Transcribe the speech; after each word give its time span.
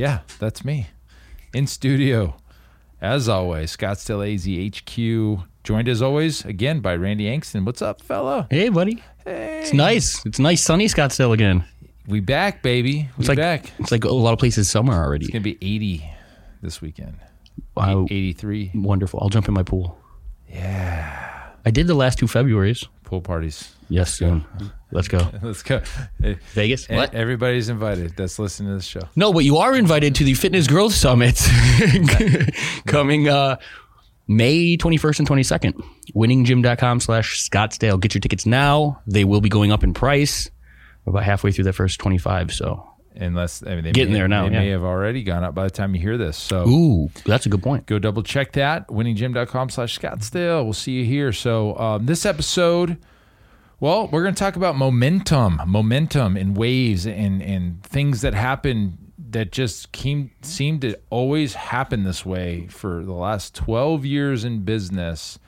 Yeah, 0.00 0.20
that's 0.38 0.64
me. 0.64 0.86
In 1.52 1.66
studio, 1.66 2.34
as 3.02 3.28
always, 3.28 3.76
Scottsdale 3.76 4.24
AZ 4.24 4.46
HQ. 4.80 5.46
Joined 5.62 5.90
as 5.90 6.00
always 6.00 6.42
again 6.46 6.80
by 6.80 6.96
Randy 6.96 7.26
Angston. 7.26 7.66
What's 7.66 7.82
up, 7.82 8.00
fella? 8.00 8.46
Hey, 8.50 8.70
buddy. 8.70 9.02
Hey. 9.26 9.60
It's 9.60 9.74
nice. 9.74 10.24
It's 10.24 10.38
nice 10.38 10.62
sunny 10.62 10.86
Scottsdale 10.86 11.34
again. 11.34 11.66
We 12.08 12.20
back, 12.20 12.62
baby. 12.62 13.10
We 13.18 13.20
It's 13.20 13.28
like 13.28 13.36
back. 13.36 13.70
it's 13.78 13.92
like 13.92 14.04
a 14.04 14.08
lot 14.08 14.32
of 14.32 14.38
places 14.38 14.70
summer 14.70 14.94
already. 14.94 15.26
It's 15.26 15.32
gonna 15.34 15.42
be 15.42 15.58
80 15.60 16.02
this 16.62 16.80
weekend. 16.80 17.16
Wow, 17.76 18.06
83 18.10 18.70
wonderful. 18.76 19.20
I'll 19.20 19.28
jump 19.28 19.48
in 19.48 19.54
my 19.54 19.64
pool. 19.64 19.98
Yeah. 20.48 21.29
I 21.64 21.70
did 21.70 21.86
the 21.86 21.94
last 21.94 22.18
two 22.18 22.26
Februarys. 22.26 22.86
pool 23.04 23.20
parties. 23.20 23.74
Yes, 23.88 24.14
soon. 24.14 24.44
Let's 24.92 25.08
go. 25.08 25.28
Let's 25.42 25.62
go. 25.62 25.82
Vegas. 26.52 26.88
What? 26.88 27.14
Everybody's 27.14 27.68
invited 27.68 28.16
that's 28.16 28.38
listening 28.38 28.70
to 28.70 28.74
this 28.76 28.84
show. 28.86 29.02
No, 29.16 29.32
but 29.32 29.44
you 29.44 29.56
are 29.58 29.76
invited 29.76 30.14
to 30.16 30.24
the 30.24 30.34
Fitness 30.34 30.66
Growth 30.66 30.94
Summit 30.94 31.36
coming 32.86 33.28
uh, 33.28 33.56
May 34.28 34.76
21st 34.76 35.18
and 35.20 35.28
22nd. 35.28 35.84
Winninggym.com 36.14 37.00
slash 37.00 37.48
Scottsdale. 37.48 38.00
Get 38.00 38.14
your 38.14 38.20
tickets 38.20 38.46
now. 38.46 39.00
They 39.06 39.24
will 39.24 39.40
be 39.40 39.48
going 39.48 39.72
up 39.72 39.82
in 39.84 39.92
price. 39.94 40.50
About 41.06 41.24
halfway 41.24 41.50
through 41.50 41.64
the 41.64 41.72
first 41.72 41.98
25. 41.98 42.52
So, 42.52 42.88
Unless 43.16 43.64
I 43.64 43.74
mean, 43.74 43.84
they 43.84 43.92
Getting 43.92 44.12
may, 44.12 44.18
there 44.20 44.28
now, 44.28 44.44
They 44.44 44.50
may 44.50 44.68
have 44.68 44.84
already 44.84 45.22
gone 45.22 45.42
up 45.42 45.54
by 45.54 45.64
the 45.64 45.70
time 45.70 45.94
you 45.94 46.00
hear 46.00 46.16
this. 46.16 46.36
So 46.36 46.68
ooh, 46.68 47.10
that's 47.24 47.44
a 47.44 47.48
good 47.48 47.62
point. 47.62 47.86
go 47.86 47.98
double 47.98 48.22
check 48.22 48.52
that 48.52 48.86
winninggym.com 48.88 49.68
slash 49.70 49.98
scottsdale 49.98 50.62
we'll 50.64 50.72
see 50.72 50.92
you 50.92 51.04
here 51.04 51.32
so 51.32 51.76
um, 51.76 52.06
this 52.06 52.24
episode 52.24 52.98
well 53.80 54.06
we're 54.08 54.22
going 54.22 54.34
to 54.34 54.38
talk 54.38 54.56
about 54.56 54.76
momentum 54.76 55.60
momentum 55.66 56.36
and 56.36 56.56
waves 56.56 57.06
and 57.06 57.42
and 57.42 57.82
things 57.82 58.20
that 58.20 58.32
happen 58.34 58.96
that 59.30 59.50
just 59.52 59.90
came 59.92 60.30
seem 60.42 60.78
to 60.80 60.96
always 61.10 61.54
happen 61.54 62.04
this 62.04 62.24
way 62.24 62.66
for 62.68 63.04
the 63.04 63.12
last 63.12 63.54
12 63.54 64.04
years 64.04 64.44
in 64.44 64.60
business 64.62 65.38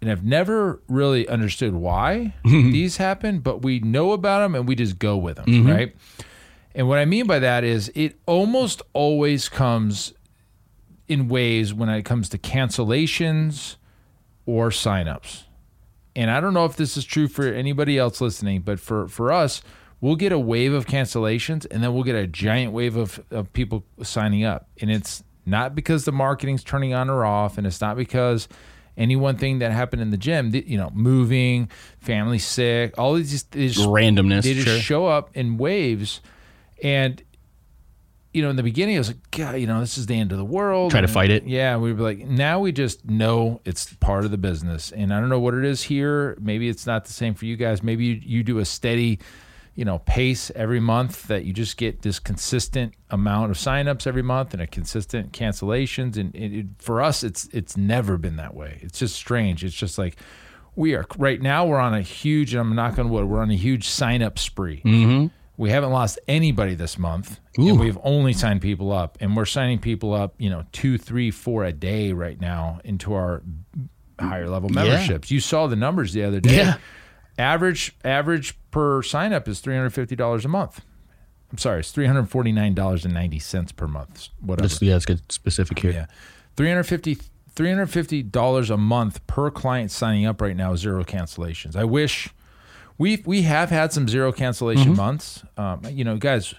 and 0.00 0.10
I've 0.10 0.24
never 0.24 0.82
really 0.86 1.26
understood 1.28 1.72
why 1.72 2.34
these 2.44 2.98
happen, 2.98 3.38
but 3.38 3.62
we 3.62 3.78
know 3.80 4.12
about 4.12 4.40
them 4.40 4.54
and 4.54 4.68
we 4.68 4.74
just 4.74 4.98
go 4.98 5.16
with 5.16 5.36
them, 5.36 5.66
right? 5.66 5.96
And 6.74 6.88
what 6.88 6.98
I 6.98 7.04
mean 7.04 7.26
by 7.26 7.38
that 7.38 7.64
is 7.64 7.90
it 7.94 8.18
almost 8.26 8.82
always 8.92 9.48
comes 9.48 10.12
in 11.06 11.28
ways 11.28 11.72
when 11.72 11.88
it 11.88 12.02
comes 12.02 12.28
to 12.30 12.38
cancellations 12.38 13.76
or 14.46 14.70
signups. 14.70 15.44
And 16.16 16.30
I 16.30 16.40
don't 16.40 16.54
know 16.54 16.64
if 16.64 16.76
this 16.76 16.96
is 16.96 17.04
true 17.04 17.28
for 17.28 17.46
anybody 17.46 17.98
else 17.98 18.20
listening, 18.20 18.62
but 18.62 18.80
for, 18.80 19.08
for 19.08 19.32
us, 19.32 19.62
we'll 20.00 20.16
get 20.16 20.32
a 20.32 20.38
wave 20.38 20.72
of 20.72 20.86
cancellations 20.86 21.66
and 21.70 21.82
then 21.82 21.92
we'll 21.94 22.04
get 22.04 22.14
a 22.14 22.26
giant 22.26 22.72
wave 22.72 22.96
of, 22.96 23.22
of 23.30 23.52
people 23.52 23.84
signing 24.02 24.44
up. 24.44 24.68
And 24.80 24.90
it's 24.90 25.22
not 25.46 25.74
because 25.74 26.04
the 26.04 26.12
marketing's 26.12 26.64
turning 26.64 26.94
on 26.94 27.10
or 27.10 27.24
off, 27.24 27.58
and 27.58 27.66
it's 27.66 27.80
not 27.80 27.96
because 27.96 28.48
any 28.96 29.16
one 29.16 29.36
thing 29.36 29.58
that 29.58 29.72
happened 29.72 30.02
in 30.02 30.10
the 30.10 30.16
gym, 30.16 30.54
you 30.54 30.78
know, 30.78 30.90
moving, 30.94 31.68
family 31.98 32.38
sick, 32.38 32.94
all 32.96 33.14
these 33.14 33.42
these 33.44 33.76
Randomness. 33.76 34.42
they 34.42 34.54
just 34.54 34.66
sure. 34.66 34.78
show 34.78 35.06
up 35.06 35.30
in 35.34 35.58
waves 35.58 36.20
and 36.84 37.20
you 38.32 38.42
know 38.42 38.50
in 38.50 38.56
the 38.56 38.62
beginning 38.62 38.94
i 38.96 38.98
was 38.98 39.08
like 39.08 39.30
god 39.30 39.56
you 39.56 39.66
know 39.66 39.80
this 39.80 39.96
is 39.98 40.06
the 40.06 40.14
end 40.18 40.30
of 40.30 40.38
the 40.38 40.44
world. 40.44 40.90
Try 40.92 41.00
to 41.00 41.04
And, 41.06 41.12
fight 41.12 41.30
it. 41.30 41.44
yeah 41.46 41.76
we'd 41.76 41.96
be 41.96 42.02
like 42.02 42.18
now 42.18 42.60
we 42.60 42.70
just 42.72 43.04
know 43.04 43.60
it's 43.64 43.92
part 43.94 44.24
of 44.24 44.30
the 44.30 44.38
business. 44.38 44.92
And 44.92 45.12
i 45.12 45.18
don't 45.20 45.28
know 45.28 45.40
what 45.40 45.54
it 45.54 45.64
is 45.64 45.82
here. 45.84 46.36
Maybe 46.40 46.68
it's 46.68 46.86
not 46.86 47.04
the 47.06 47.12
same 47.12 47.34
for 47.34 47.44
you 47.46 47.56
guys. 47.56 47.82
Maybe 47.82 48.04
you, 48.04 48.20
you 48.22 48.42
do 48.44 48.58
a 48.58 48.64
steady 48.64 49.18
you 49.76 49.84
know 49.84 49.98
pace 50.00 50.52
every 50.54 50.78
month 50.78 51.26
that 51.26 51.44
you 51.44 51.52
just 51.52 51.76
get 51.76 52.02
this 52.02 52.20
consistent 52.20 52.94
amount 53.10 53.50
of 53.50 53.56
signups 53.56 54.06
every 54.06 54.22
month 54.22 54.52
and 54.52 54.62
a 54.62 54.66
consistent 54.68 55.32
cancellations. 55.32 56.16
And 56.16 56.32
it, 56.34 56.52
it, 56.58 56.66
for 56.78 57.02
us 57.02 57.22
it's 57.24 57.46
it's 57.52 57.76
never 57.76 58.16
been 58.18 58.36
that 58.36 58.54
way. 58.54 58.78
It's 58.82 58.98
just 58.98 59.14
strange. 59.16 59.64
It's 59.64 59.74
just 59.74 59.96
like 59.98 60.16
we 60.76 60.94
are 60.94 61.04
right 61.18 61.40
now 61.40 61.64
we're 61.66 61.78
on 61.78 61.94
a 61.94 62.02
huge 62.02 62.52
and 62.52 62.60
i'm 62.60 62.74
knocking 62.74 63.04
on 63.04 63.08
wood 63.10 63.26
we're 63.26 63.40
on 63.40 63.50
a 63.52 63.56
huge 63.56 63.88
sign 63.88 64.22
up 64.22 64.38
spree. 64.40 64.82
Mm-hmm. 64.84 65.26
We 65.56 65.70
haven't 65.70 65.90
lost 65.90 66.18
anybody 66.26 66.74
this 66.74 66.98
month, 66.98 67.40
and 67.56 67.78
we've 67.78 67.98
only 68.02 68.32
signed 68.32 68.60
people 68.60 68.92
up, 68.92 69.18
and 69.20 69.36
we're 69.36 69.44
signing 69.44 69.78
people 69.78 70.12
up, 70.12 70.34
you 70.38 70.50
know, 70.50 70.64
two, 70.72 70.98
three, 70.98 71.30
four 71.30 71.64
a 71.64 71.72
day 71.72 72.12
right 72.12 72.40
now 72.40 72.80
into 72.84 73.14
our 73.14 73.42
higher 74.18 74.48
level 74.48 74.68
memberships. 74.68 75.30
You 75.30 75.40
saw 75.40 75.66
the 75.66 75.76
numbers 75.76 76.12
the 76.12 76.24
other 76.24 76.40
day. 76.40 76.56
Yeah. 76.56 76.76
Average 77.38 77.96
average 78.04 78.56
per 78.70 79.02
sign 79.02 79.32
up 79.32 79.48
is 79.48 79.60
three 79.60 79.74
hundred 79.74 79.90
fifty 79.90 80.14
dollars 80.14 80.44
a 80.44 80.48
month. 80.48 80.84
I'm 81.50 81.58
sorry, 81.58 81.80
it's 81.80 81.90
three 81.90 82.06
hundred 82.06 82.28
forty 82.30 82.52
nine 82.52 82.74
dollars 82.74 83.04
and 83.04 83.12
ninety 83.12 83.38
cents 83.38 83.72
per 83.72 83.86
month. 83.86 84.28
Whatever. 84.40 84.68
That's, 84.68 84.80
yeah, 84.82 84.92
that's 84.92 85.06
good 85.06 85.32
specific 85.32 85.78
here. 85.78 85.92
Yeah. 85.92 86.06
350 86.56 87.18
$350 87.56 88.70
a 88.70 88.76
month 88.76 89.24
per 89.26 89.50
client 89.50 89.90
signing 89.90 90.26
up 90.26 90.40
right 90.40 90.56
now, 90.56 90.74
zero 90.74 91.04
cancellations. 91.04 91.76
I 91.76 91.84
wish 91.84 92.33
we 92.98 93.22
we 93.26 93.42
have 93.42 93.70
had 93.70 93.92
some 93.92 94.08
zero 94.08 94.32
cancellation 94.32 94.96
months. 94.96 95.42
Um, 95.56 95.82
you 95.90 96.04
know, 96.04 96.16
guys, 96.16 96.54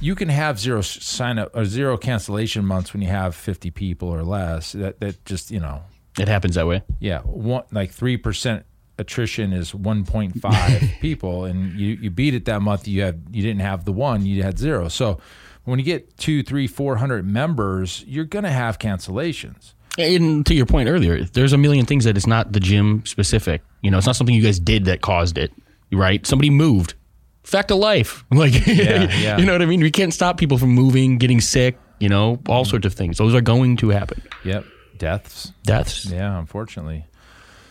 you 0.00 0.14
can 0.14 0.28
have 0.28 0.58
zero 0.58 0.80
sign 0.80 1.38
up 1.38 1.50
or 1.54 1.64
zero 1.64 1.96
cancellation 1.96 2.64
months 2.64 2.92
when 2.92 3.02
you 3.02 3.08
have 3.08 3.34
50 3.34 3.70
people 3.72 4.08
or 4.08 4.22
less. 4.22 4.72
That 4.72 5.00
that 5.00 5.24
just, 5.24 5.50
you 5.50 5.60
know, 5.60 5.82
It 6.18 6.28
happens 6.28 6.54
that 6.54 6.66
way. 6.66 6.82
yeah, 7.00 7.20
one 7.22 7.64
like 7.72 7.92
3% 7.94 8.62
attrition 9.00 9.52
is 9.52 9.72
1.5 9.72 11.00
people 11.00 11.44
and 11.44 11.78
you 11.78 11.88
you 12.00 12.10
beat 12.10 12.34
it 12.34 12.44
that 12.46 12.60
month 12.62 12.88
you 12.88 13.02
had 13.02 13.22
you 13.30 13.42
didn't 13.42 13.60
have 13.60 13.84
the 13.84 13.92
one, 13.92 14.24
you 14.26 14.42
had 14.42 14.58
zero. 14.58 14.88
So 14.88 15.20
when 15.64 15.78
you 15.78 15.84
get 15.84 16.16
two, 16.16 16.42
three, 16.42 16.66
four 16.66 16.96
hundred 16.96 17.26
members, 17.26 18.02
you're 18.08 18.24
gonna 18.24 18.50
have 18.52 18.78
cancellations. 18.78 19.74
And 19.98 20.46
to 20.46 20.54
your 20.54 20.66
point 20.66 20.88
earlier, 20.88 21.24
there's 21.24 21.52
a 21.52 21.58
million 21.58 21.84
things 21.84 22.04
that 22.04 22.16
it's 22.16 22.26
not 22.26 22.52
the 22.52 22.60
gym 22.60 23.04
specific. 23.04 23.62
You 23.82 23.90
know, 23.90 23.98
it's 23.98 24.06
not 24.06 24.16
something 24.16 24.34
you 24.34 24.42
guys 24.42 24.60
did 24.60 24.84
that 24.86 25.00
caused 25.00 25.36
it, 25.38 25.52
right? 25.92 26.24
Somebody 26.26 26.50
moved. 26.50 26.94
Fact 27.42 27.70
of 27.70 27.78
life. 27.78 28.24
Like, 28.30 28.66
yeah. 28.66 29.38
you 29.38 29.44
know 29.44 29.52
what 29.52 29.62
I 29.62 29.66
mean? 29.66 29.80
We 29.80 29.90
can't 29.90 30.14
stop 30.14 30.38
people 30.38 30.58
from 30.58 30.70
moving, 30.70 31.18
getting 31.18 31.40
sick, 31.40 31.78
you 31.98 32.08
know, 32.08 32.40
all 32.48 32.64
sorts 32.64 32.86
of 32.86 32.94
things. 32.94 33.18
Those 33.18 33.34
are 33.34 33.40
going 33.40 33.76
to 33.78 33.88
happen. 33.88 34.22
Yep. 34.44 34.64
Deaths. 34.98 35.52
Deaths. 35.64 36.06
Yeah, 36.06 36.38
unfortunately. 36.38 37.06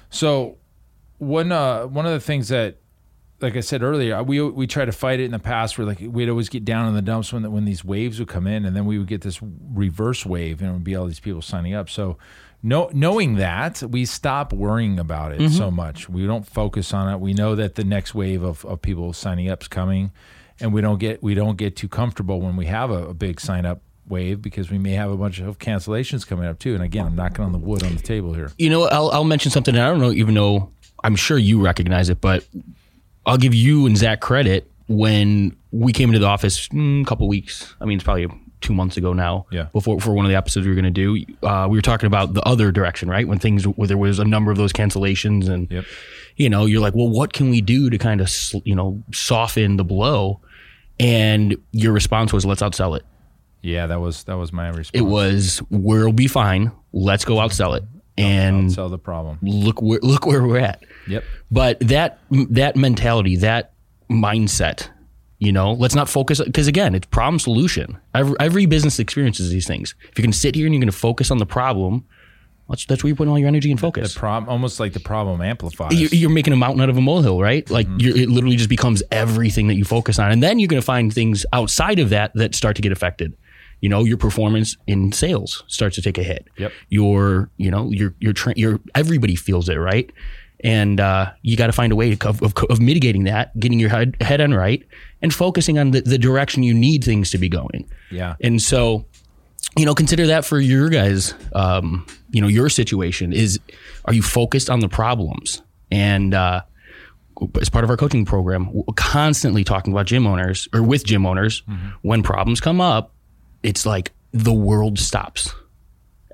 So 0.10 0.58
one 1.20 1.52
uh 1.52 1.86
one 1.88 2.06
of 2.06 2.12
the 2.12 2.20
things 2.20 2.50
that 2.50 2.78
like 3.40 3.56
I 3.56 3.60
said 3.60 3.84
earlier, 3.84 4.22
we 4.24 4.42
we 4.42 4.66
try 4.68 4.86
to 4.86 4.92
fight 4.92 5.20
it 5.20 5.26
in 5.26 5.32
the 5.32 5.40
past. 5.40 5.78
Where 5.78 5.86
like 5.86 6.00
we'd 6.02 6.30
always 6.30 6.50
get 6.50 6.66
down 6.66 6.88
in 6.88 6.96
the 6.96 7.02
dumps 7.02 7.32
when 7.32 7.50
when 7.52 7.66
these 7.66 7.86
waves 7.86 8.20
would 8.20 8.28
come 8.28 8.48
in, 8.48 8.66
and 8.66 8.76
then 8.76 8.86
we 8.86 8.98
would 8.98 9.08
get 9.08 9.22
this 9.22 9.40
reverse 9.42 10.26
wave, 10.26 10.62
and 10.62 10.70
it 10.70 10.74
would 10.74 10.84
be 10.84 10.96
all 10.96 11.06
these 11.06 11.20
people 11.20 11.42
signing 11.42 11.74
up. 11.74 11.90
So, 11.90 12.18
no, 12.64 12.90
knowing 12.94 13.36
that, 13.36 13.84
we 13.84 14.06
stop 14.06 14.54
worrying 14.54 14.98
about 15.00 15.34
it 15.34 15.52
so 15.52 15.68
mm-hmm. 15.68 15.76
much. 15.76 16.10
We 16.10 16.26
don't 16.26 16.48
focus 16.48 16.94
on 16.94 17.14
it. 17.14 17.20
We 17.20 17.34
know 17.34 17.56
that 17.56 17.76
the 17.76 17.84
next 17.84 18.16
wave 18.16 18.44
of, 18.44 18.66
of 18.66 18.82
people 18.82 19.14
signing 19.14 19.50
up 19.50 19.62
is 19.62 19.68
coming, 19.68 20.12
and 20.60 20.74
we 20.74 20.82
don't 20.82 21.00
get 21.00 21.22
we 21.22 21.36
don't 21.36 21.58
get 21.58 21.76
too 21.76 21.88
comfortable 21.88 22.42
when 22.42 22.56
we 22.56 22.66
have 22.66 22.90
a, 22.90 23.10
a 23.10 23.14
big 23.14 23.40
sign 23.40 23.66
up 23.66 23.82
wave 24.08 24.42
because 24.42 24.72
we 24.72 24.78
may 24.78 24.94
have 24.94 25.12
a 25.12 25.18
bunch 25.18 25.40
of 25.40 25.60
cancellations 25.60 26.26
coming 26.26 26.48
up 26.48 26.58
too. 26.58 26.74
And 26.74 26.84
again, 26.84 27.06
I'm 27.06 27.16
knocking 27.16 27.44
on 27.44 27.52
the 27.52 27.58
wood 27.58 27.84
on 27.84 27.96
the 27.96 28.02
table 28.02 28.34
here. 28.34 28.52
You 28.58 28.70
know, 28.70 28.86
I'll, 28.86 29.12
I'll 29.12 29.24
mention 29.26 29.52
something. 29.52 29.76
and 29.76 29.84
I 29.84 29.90
don't 29.90 30.00
know, 30.00 30.12
even 30.12 30.34
though 30.34 30.72
I'm 31.04 31.16
sure 31.16 31.38
you 31.38 31.62
recognize 31.62 32.10
it, 32.10 32.22
but 32.22 32.48
I'll 33.28 33.38
give 33.38 33.54
you 33.54 33.86
and 33.86 33.98
Zach 33.98 34.22
credit 34.22 34.70
when 34.88 35.56
we 35.72 35.92
came 35.94 36.10
into 36.10 36.20
the 36.20 36.26
office 36.28 36.68
mm, 36.70 37.02
a 37.02 37.06
couple 37.06 37.28
weeks. 37.28 37.76
I 37.82 37.86
mean, 37.86 37.98
it's 37.98 38.04
probably 38.04 38.28
two 38.62 38.74
months 38.74 38.98
ago 38.98 39.14
now. 39.14 39.46
Yeah. 39.52 39.66
Before 39.74 40.00
for 40.00 40.14
one 40.14 40.26
of 40.26 40.30
the 40.30 40.36
episodes 40.38 40.66
we 40.66 40.72
were 40.74 40.82
going 40.82 40.92
to 40.94 41.26
do, 41.26 41.26
uh, 41.46 41.68
we 41.70 41.78
were 41.78 41.82
talking 41.82 42.08
about 42.08 42.34
the 42.34 42.42
other 42.44 42.72
direction, 42.72 43.10
right? 43.10 43.28
When 43.28 43.38
things 43.38 43.66
where 43.66 43.88
there 43.88 43.98
was 43.98 44.18
a 44.20 44.26
number 44.26 44.50
of 44.52 44.58
those 44.58 44.74
cancellations, 44.74 45.48
and 45.50 45.70
Yep. 45.70 45.86
you 46.38 46.50
know, 46.50 46.66
you're 46.66 46.82
like, 46.82 46.96
well, 46.96 47.10
what 47.10 47.34
can 47.34 47.50
we 47.50 47.62
do 47.62 47.90
to 47.90 47.98
kind 47.98 48.22
of 48.22 48.32
you 48.64 48.74
know 48.76 49.04
soften 49.14 49.78
the 49.78 49.84
blow? 49.84 50.40
And 51.00 51.56
your 51.74 51.94
response 51.94 52.34
was, 52.34 52.46
let's 52.46 52.62
outsell 52.64 52.98
it. 52.98 53.06
Yeah, 53.62 53.88
that 53.88 54.00
was 54.00 54.24
that 54.24 54.38
was 54.38 54.52
my 54.54 54.70
response. 54.70 54.92
It 54.94 55.02
was, 55.02 55.62
we'll 55.70 56.14
be 56.14 56.28
fine. 56.28 56.72
Let's 56.94 57.26
go 57.26 57.36
outsell 57.36 57.78
it. 57.78 57.84
And 58.18 58.72
sell 58.72 58.90
the 58.90 58.98
problem. 58.98 59.38
look 59.44 59.80
where 59.82 60.00
look 60.02 60.26
where 60.26 60.42
we're 60.44 60.58
at. 60.58 60.84
Yep. 61.08 61.24
But 61.50 61.80
that 61.80 62.20
that 62.30 62.76
mentality, 62.76 63.38
that 63.38 63.74
mindset, 64.10 64.90
You 65.40 65.52
know, 65.52 65.74
let's 65.74 65.94
not 65.94 66.10
focus 66.10 66.42
because 66.42 66.68
again, 66.68 66.96
it's 66.96 67.06
problem 67.08 67.38
solution. 67.40 68.00
Every, 68.16 68.36
every 68.40 68.66
business 68.66 68.98
experiences 68.98 69.52
these 69.52 69.68
things. 69.68 69.94
If 70.10 70.18
you're 70.18 70.24
going 70.24 70.32
to 70.32 70.38
sit 70.38 70.56
here 70.56 70.66
and 70.66 70.74
you're 70.74 70.82
going 70.82 70.92
to 70.92 70.98
focus 70.98 71.30
on 71.30 71.38
the 71.38 71.46
problem, 71.46 72.06
that's, 72.68 72.88
that's 72.88 73.04
where 73.04 73.10
you 73.10 73.16
put 73.16 73.28
all 73.28 73.38
your 73.38 73.48
energy 73.48 73.70
and 73.70 73.80
focus. 73.80 74.16
The 74.16 74.20
problem, 74.20 74.50
almost 74.50 74.80
like 74.80 74.94
the 74.94 75.00
problem 75.00 75.42
amplifies. 75.42 75.94
You're, 75.94 76.10
you're 76.10 76.30
making 76.32 76.54
a 76.54 76.58
mountain 76.58 76.82
out 76.82 76.90
of 76.90 76.98
a 76.98 77.02
molehill, 77.02 77.40
right? 77.40 77.64
Mm-hmm. 77.66 77.74
Like 77.74 77.88
you're, 78.00 78.18
it 78.18 78.30
literally 78.30 78.56
just 78.56 78.70
becomes 78.70 79.04
everything 79.12 79.68
that 79.68 79.76
you 79.76 79.86
focus 79.86 80.18
on, 80.18 80.32
and 80.32 80.42
then 80.42 80.58
you're 80.58 80.68
going 80.68 80.82
to 80.82 80.86
find 80.86 81.14
things 81.14 81.46
outside 81.54 82.00
of 82.00 82.10
that 82.10 82.32
that 82.34 82.56
start 82.56 82.76
to 82.78 82.82
get 82.82 82.92
affected. 82.92 83.38
You 83.80 83.90
know, 83.90 84.04
your 84.06 84.18
performance 84.18 84.76
in 84.88 85.12
sales 85.12 85.64
starts 85.68 85.96
to 85.98 86.02
take 86.02 86.18
a 86.18 86.24
hit. 86.24 86.48
Yep. 86.58 86.72
Your, 86.90 87.52
you 87.58 87.70
know, 87.70 87.92
your 87.92 88.16
your 88.20 88.34
tra- 88.34 88.56
your 88.58 88.80
everybody 88.96 89.36
feels 89.36 89.70
it, 89.70 89.76
right? 89.76 90.12
And 90.64 91.00
uh, 91.00 91.32
you 91.44 91.56
got 91.56 91.68
to 91.68 91.74
find 91.74 91.92
a 91.92 91.96
way 91.96 92.16
to, 92.16 92.30
of, 92.30 92.42
of, 92.42 92.54
of 92.70 92.80
mitigating 92.80 93.26
that, 93.26 93.58
getting 93.60 93.80
your 93.80 93.90
head, 93.90 94.18
head 94.22 94.42
on 94.42 94.54
right, 94.54 94.84
and 95.22 95.34
focusing 95.34 95.78
on 95.78 95.92
the, 95.92 96.02
the 96.02 96.18
direction 96.18 96.64
you 96.64 96.74
need 96.74 97.04
things 97.04 97.30
to 97.32 97.38
be 97.38 97.48
going. 97.48 97.88
Yeah. 98.10 98.36
And 98.42 98.62
so, 98.62 99.06
you 99.78 99.86
know, 99.86 99.94
consider 99.94 100.28
that 100.28 100.46
for 100.46 100.60
your 100.60 100.90
guys. 100.90 101.36
Um, 101.54 102.08
you 102.32 102.42
know, 102.42 102.48
your 102.48 102.70
situation 102.70 103.34
is: 103.34 103.60
are 104.06 104.14
you 104.14 104.24
focused 104.24 104.70
on 104.70 104.80
the 104.80 104.90
problems? 104.90 105.62
And 105.92 106.34
uh, 106.34 106.64
as 107.62 107.70
part 107.70 107.84
of 107.84 107.90
our 107.92 107.98
coaching 107.98 108.26
program, 108.26 108.74
we're 108.74 108.84
constantly 108.96 109.64
talking 109.64 109.94
about 109.94 110.08
gym 110.08 110.26
owners 110.26 110.68
or 110.74 110.82
with 110.82 111.06
gym 111.06 111.26
owners. 111.26 111.62
When 112.02 112.24
problems 112.24 112.60
come 112.60 112.82
up, 112.82 113.14
it's 113.62 113.86
like 113.86 114.12
the 114.32 114.54
world 114.54 114.98
stops. 114.98 115.54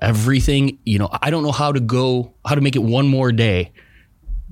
Everything, 0.00 0.78
you 0.84 0.98
know, 0.98 1.08
I 1.22 1.30
don't 1.30 1.42
know 1.42 1.52
how 1.52 1.72
to 1.72 1.80
go, 1.80 2.34
how 2.44 2.54
to 2.54 2.60
make 2.60 2.76
it 2.76 2.82
one 2.82 3.08
more 3.08 3.32
day 3.32 3.72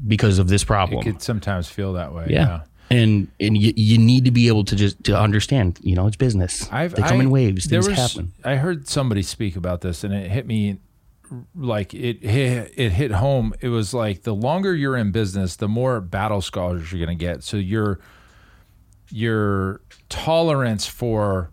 because 0.07 0.39
of 0.39 0.49
this 0.49 0.65
problem. 0.65 1.01
it 1.01 1.05
could 1.05 1.23
sometimes 1.23 1.69
feel 1.69 1.93
that 1.95 2.13
way. 2.15 2.27
yeah. 2.31 2.63
And 2.91 3.29
and 3.41 3.57
you, 3.57 3.73
you 3.75 3.97
need 3.97 4.27
to 4.27 4.31
be 4.31 4.49
able 4.49 4.65
to 4.65 4.77
just 4.77 5.03
to 5.05 5.19
understand, 5.19 5.79
you 5.83 5.95
know, 5.95 6.07
it's 6.07 6.17
business. 6.17 6.69
I've, 6.71 6.95
they 6.95 7.03
come 7.03 7.21
I- 7.21 7.25
in 7.25 7.31
waves. 7.31 7.65
Things 7.67 7.89
was- 7.89 7.97
happen. 7.97 8.33
I 8.45 8.57
heard 8.57 8.87
somebody 8.87 9.23
speak 9.23 9.57
about 9.57 9.81
this, 9.81 10.05
and 10.05 10.13
it 10.13 10.31
hit 10.31 10.47
me 10.47 10.79
like 11.55 11.95
it 11.95 12.23
hit, 12.23 12.75
it 12.77 12.91
hit 12.93 13.13
home. 13.13 13.55
It 13.63 13.69
was 13.71 13.95
like 13.95 14.25
the 14.25 14.35
longer 14.35 14.75
you're 14.75 14.97
in 14.99 15.11
business, 15.13 15.57
the 15.57 15.69
more 15.69 16.03
battle 16.03 16.43
scars 16.43 16.93
you're 16.93 17.03
going 17.05 17.17
to 17.17 17.25
get. 17.25 17.43
So 17.43 17.57
your 17.57 17.99
your 19.11 19.81
tolerance 20.09 20.87
for 20.87 21.51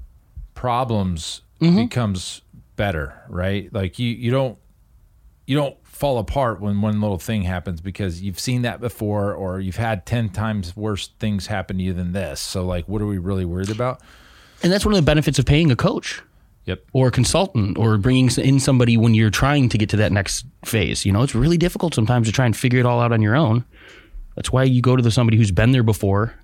problems 0.53 1.41
Mm-hmm. 1.61 1.75
becomes 1.75 2.41
better, 2.77 3.21
right? 3.27 3.67
Like 3.73 3.99
you 3.99 4.07
you 4.09 4.31
don't 4.31 4.57
you 5.49 5.55
don't 5.55 5.75
fall 5.83 6.19
apart 6.19 6.61
when 6.61 6.79
one 6.79 7.01
little 7.01 7.17
thing 7.17 7.41
happens 7.41 7.81
because 7.81 8.21
you've 8.21 8.39
seen 8.39 8.61
that 8.61 8.79
before 8.79 9.33
or 9.33 9.59
you've 9.59 9.77
had 9.77 10.05
10 10.05 10.29
times 10.29 10.77
worse 10.77 11.07
things 11.19 11.47
happen 11.47 11.79
to 11.79 11.83
you 11.83 11.91
than 11.91 12.11
this. 12.11 12.39
So 12.39 12.63
like 12.63 12.87
what 12.87 13.01
are 13.01 13.07
we 13.07 13.17
really 13.17 13.45
worried 13.45 13.71
about? 13.71 13.99
And 14.61 14.71
that's 14.71 14.85
one 14.85 14.93
of 14.93 14.99
the 14.99 15.05
benefits 15.05 15.39
of 15.39 15.47
paying 15.47 15.71
a 15.71 15.75
coach 15.75 16.21
Yep. 16.65 16.83
or 16.93 17.07
a 17.07 17.11
consultant 17.11 17.79
or 17.79 17.97
bringing 17.97 18.29
in 18.37 18.59
somebody 18.59 18.95
when 18.95 19.15
you're 19.15 19.31
trying 19.31 19.69
to 19.69 19.77
get 19.79 19.89
to 19.89 19.97
that 19.97 20.11
next 20.11 20.45
phase. 20.65 21.03
You 21.03 21.11
know, 21.11 21.23
it's 21.23 21.33
really 21.33 21.57
difficult 21.57 21.95
sometimes 21.95 22.27
to 22.27 22.31
try 22.31 22.45
and 22.45 22.55
figure 22.55 22.79
it 22.79 22.85
all 22.85 22.99
out 23.01 23.11
on 23.11 23.23
your 23.23 23.35
own. 23.35 23.65
That's 24.35 24.51
why 24.51 24.65
you 24.65 24.83
go 24.83 24.95
to 24.95 25.01
the 25.01 25.09
somebody 25.09 25.37
who's 25.37 25.51
been 25.51 25.71
there 25.71 25.81
before, 25.81 26.35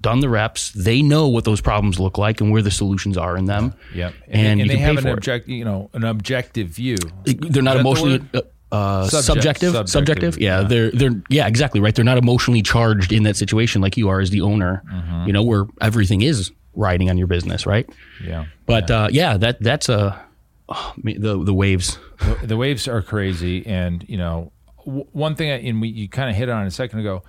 done 0.00 0.20
the 0.20 0.28
reps. 0.28 0.72
They 0.72 1.02
know 1.02 1.28
what 1.28 1.44
those 1.44 1.60
problems 1.60 1.98
look 1.98 2.18
like 2.18 2.40
and 2.40 2.50
where 2.52 2.62
the 2.62 2.70
solutions 2.70 3.16
are 3.16 3.36
in 3.36 3.44
them. 3.46 3.74
Yep. 3.94 4.14
And, 4.28 4.46
and 4.46 4.60
you 4.60 4.68
they 4.68 4.76
have 4.78 4.96
an 4.98 5.06
object, 5.06 5.48
you 5.48 5.64
know, 5.64 5.90
an 5.92 6.04
objective 6.04 6.68
view. 6.68 6.96
They're 7.24 7.62
not 7.62 7.74
that 7.74 7.74
the 7.74 7.80
emotionally 7.80 8.22
uh, 8.34 8.40
uh, 8.72 9.08
Subject- 9.08 9.24
subjective. 9.26 9.72
subjective, 9.72 9.90
Subjective. 9.90 10.38
Yeah, 10.40 10.60
yeah. 10.62 10.66
they're 10.68 10.90
they're 10.90 11.22
yeah, 11.28 11.46
exactly 11.46 11.80
right. 11.80 11.94
They're 11.94 12.04
not 12.04 12.18
emotionally 12.18 12.62
charged 12.62 13.12
in 13.12 13.22
that 13.22 13.36
situation 13.36 13.80
like 13.82 13.96
you 13.96 14.08
are 14.08 14.20
as 14.20 14.30
the 14.30 14.40
owner. 14.40 14.82
Mm-hmm. 14.92 15.26
You 15.26 15.32
know, 15.32 15.42
where 15.42 15.66
everything 15.80 16.22
is 16.22 16.50
riding 16.74 17.08
on 17.08 17.16
your 17.16 17.28
business, 17.28 17.66
right? 17.66 17.88
Yeah. 18.24 18.46
But 18.66 18.90
yeah, 18.90 18.96
uh, 19.04 19.08
yeah 19.12 19.36
that 19.36 19.62
that's 19.62 19.88
a 19.88 20.20
oh, 20.68 20.92
the 20.96 21.42
the 21.44 21.54
waves. 21.54 21.98
the, 22.18 22.46
the 22.48 22.56
waves 22.56 22.88
are 22.88 23.02
crazy, 23.02 23.64
and 23.66 24.04
you 24.08 24.16
know, 24.16 24.50
w- 24.84 25.06
one 25.12 25.36
thing, 25.36 25.50
I, 25.50 25.60
and 25.68 25.80
we 25.80 25.88
you 25.88 26.08
kind 26.08 26.28
of 26.30 26.36
hit 26.36 26.48
on 26.48 26.66
a 26.66 26.70
second 26.70 26.98
ago. 27.00 27.22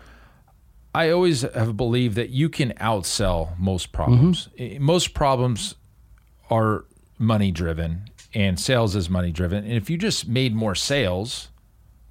I 0.96 1.10
always 1.12 1.42
have 1.42 1.76
believed 1.76 2.16
that 2.16 2.30
you 2.30 2.48
can 2.50 2.72
outsell 2.80 3.58
most 3.60 3.92
problems. 3.92 4.50
Eh, 4.58 4.78
Most 4.80 5.14
problems 5.14 5.76
are 6.50 6.86
money 7.20 7.52
driven, 7.52 8.10
and 8.34 8.60
sales 8.60 8.96
is 8.96 9.10
money 9.10 9.32
driven. 9.32 9.64
And 9.66 9.74
if 9.74 9.90
you 9.90 9.98
just 9.98 10.28
made 10.28 10.56
more 10.56 10.76
sales, 10.76 11.50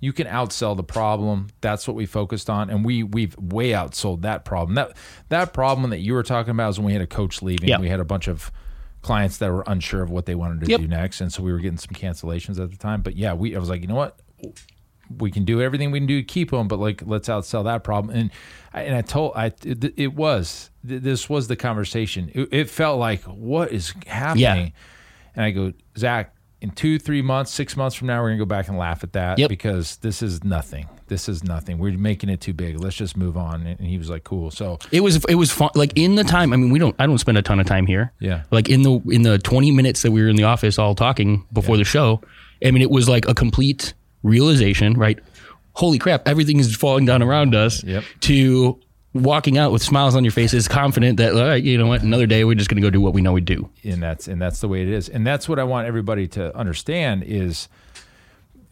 you 0.00 0.12
can 0.12 0.26
outsell 0.26 0.76
the 0.76 0.84
problem. 0.84 1.48
That's 1.62 1.88
what 1.88 1.96
we 1.96 2.04
focused 2.06 2.50
on, 2.50 2.68
and 2.68 2.84
we 2.84 3.02
we've 3.02 3.34
way 3.38 3.70
outsold 3.70 4.20
that 4.22 4.44
problem. 4.44 4.74
That 4.74 4.92
that 5.30 5.52
problem 5.54 5.90
that 5.90 6.00
you 6.00 6.12
were 6.12 6.22
talking 6.22 6.50
about 6.50 6.68
is 6.70 6.78
when 6.78 6.86
we 6.86 6.92
had 6.92 7.02
a 7.02 7.06
coach 7.06 7.40
leaving. 7.42 7.68
Yeah. 7.70 7.80
We 7.80 7.88
had 7.88 8.00
a 8.00 8.04
bunch 8.04 8.28
of 8.28 8.52
clients 9.00 9.38
that 9.38 9.50
were 9.50 9.64
unsure 9.66 10.02
of 10.02 10.10
what 10.10 10.26
they 10.26 10.34
wanted 10.34 10.60
to 10.60 10.66
Yep. 10.70 10.80
do 10.80 10.88
next, 10.88 11.20
and 11.22 11.32
so 11.32 11.42
we 11.42 11.52
were 11.52 11.58
getting 11.58 11.78
some 11.78 11.94
cancellations 11.94 12.58
at 12.62 12.70
the 12.70 12.76
time. 12.76 13.00
But 13.02 13.16
yeah, 13.16 13.32
we 13.32 13.56
I 13.56 13.58
was 13.58 13.68
like, 13.70 13.80
you 13.80 13.86
know 13.88 13.94
what, 13.94 14.18
we 15.18 15.30
can 15.30 15.44
do 15.44 15.60
everything 15.62 15.90
we 15.90 15.98
can 16.00 16.06
do 16.06 16.20
to 16.20 16.24
keep 16.26 16.50
them, 16.50 16.68
but 16.68 16.78
like 16.78 17.02
let's 17.06 17.28
outsell 17.28 17.64
that 17.64 17.84
problem. 17.84 18.16
And 18.16 18.30
I, 18.72 18.82
and 18.82 18.96
I 18.96 19.02
told 19.02 19.32
I 19.36 19.46
it, 19.64 19.94
it 19.96 20.14
was 20.14 20.70
th- 20.86 21.02
this 21.02 21.28
was 21.28 21.48
the 21.48 21.56
conversation. 21.56 22.30
It, 22.34 22.48
it 22.52 22.70
felt 22.70 22.98
like 22.98 23.22
what 23.22 23.72
is 23.72 23.92
happening, 24.06 24.72
and 25.34 25.44
I 25.44 25.50
go 25.50 25.72
Zach. 25.96 26.30
In 26.60 26.70
two, 26.70 26.98
three 26.98 27.20
months, 27.20 27.50
six 27.52 27.76
months 27.76 27.94
from 27.94 28.06
now, 28.06 28.22
we're 28.22 28.30
gonna 28.30 28.38
go 28.38 28.46
back 28.46 28.68
and 28.68 28.78
laugh 28.78 29.04
at 29.04 29.12
that 29.12 29.38
Yep. 29.38 29.50
because 29.50 29.96
this 29.98 30.22
is 30.22 30.42
nothing. 30.44 30.86
This 31.08 31.28
is 31.28 31.44
nothing. 31.44 31.76
We're 31.76 31.98
making 31.98 32.30
it 32.30 32.40
too 32.40 32.54
big. 32.54 32.80
Let's 32.80 32.96
just 32.96 33.18
move 33.18 33.36
on. 33.36 33.66
And 33.66 33.80
he 33.80 33.98
was 33.98 34.08
like, 34.08 34.24
"Cool." 34.24 34.50
So 34.50 34.78
It 34.90 35.02
was 35.02 35.22
it 35.26 35.34
was 35.34 35.50
fun. 35.52 35.68
Like 35.74 35.92
in 35.94 36.14
the 36.14 36.24
time, 36.24 36.54
I 36.54 36.56
mean, 36.56 36.70
we 36.70 36.78
don't. 36.78 36.96
I 36.98 37.04
don't 37.06 37.18
spend 37.18 37.36
a 37.36 37.42
ton 37.42 37.60
of 37.60 37.66
time 37.66 37.84
here. 37.86 38.14
Yeah. 38.18 38.44
Like 38.50 38.70
in 38.70 38.80
the 38.80 38.98
in 39.10 39.22
the 39.22 39.38
twenty 39.38 39.72
minutes 39.72 40.00
that 40.02 40.12
we 40.12 40.22
were 40.22 40.28
in 40.30 40.36
the 40.36 40.44
office 40.44 40.78
all 40.78 40.94
talking 40.94 41.44
before 41.52 41.76
the 41.76 41.84
show, 41.84 42.22
I 42.64 42.70
mean, 42.70 42.80
it 42.80 42.90
was 42.90 43.10
like 43.10 43.28
a 43.28 43.34
complete 43.34 43.92
realization. 44.24 44.94
Right. 44.94 45.20
Holy 45.74 45.98
crap! 45.98 46.26
Everything 46.26 46.58
is 46.58 46.74
falling 46.74 47.04
down 47.04 47.22
around 47.22 47.54
us. 47.54 47.82
Yep. 47.84 48.04
To 48.22 48.80
walking 49.14 49.56
out 49.56 49.70
with 49.70 49.82
smiles 49.82 50.16
on 50.16 50.24
your 50.24 50.32
faces, 50.32 50.66
confident 50.66 51.18
that 51.18 51.34
all 51.34 51.46
right, 51.46 51.62
you 51.62 51.78
know 51.78 51.86
what, 51.86 52.02
another 52.02 52.26
day 52.26 52.44
we're 52.44 52.56
just 52.56 52.68
going 52.68 52.80
to 52.80 52.82
go 52.82 52.90
do 52.90 53.00
what 53.00 53.14
we 53.14 53.22
know 53.22 53.32
we 53.32 53.40
do. 53.40 53.70
and 53.84 54.02
that's 54.02 54.26
and 54.28 54.42
that's 54.42 54.60
the 54.60 54.68
way 54.68 54.82
it 54.82 54.88
is 54.88 55.08
and 55.08 55.26
that's 55.26 55.48
what 55.48 55.58
i 55.58 55.64
want 55.64 55.86
everybody 55.86 56.26
to 56.26 56.54
understand 56.56 57.22
is 57.22 57.68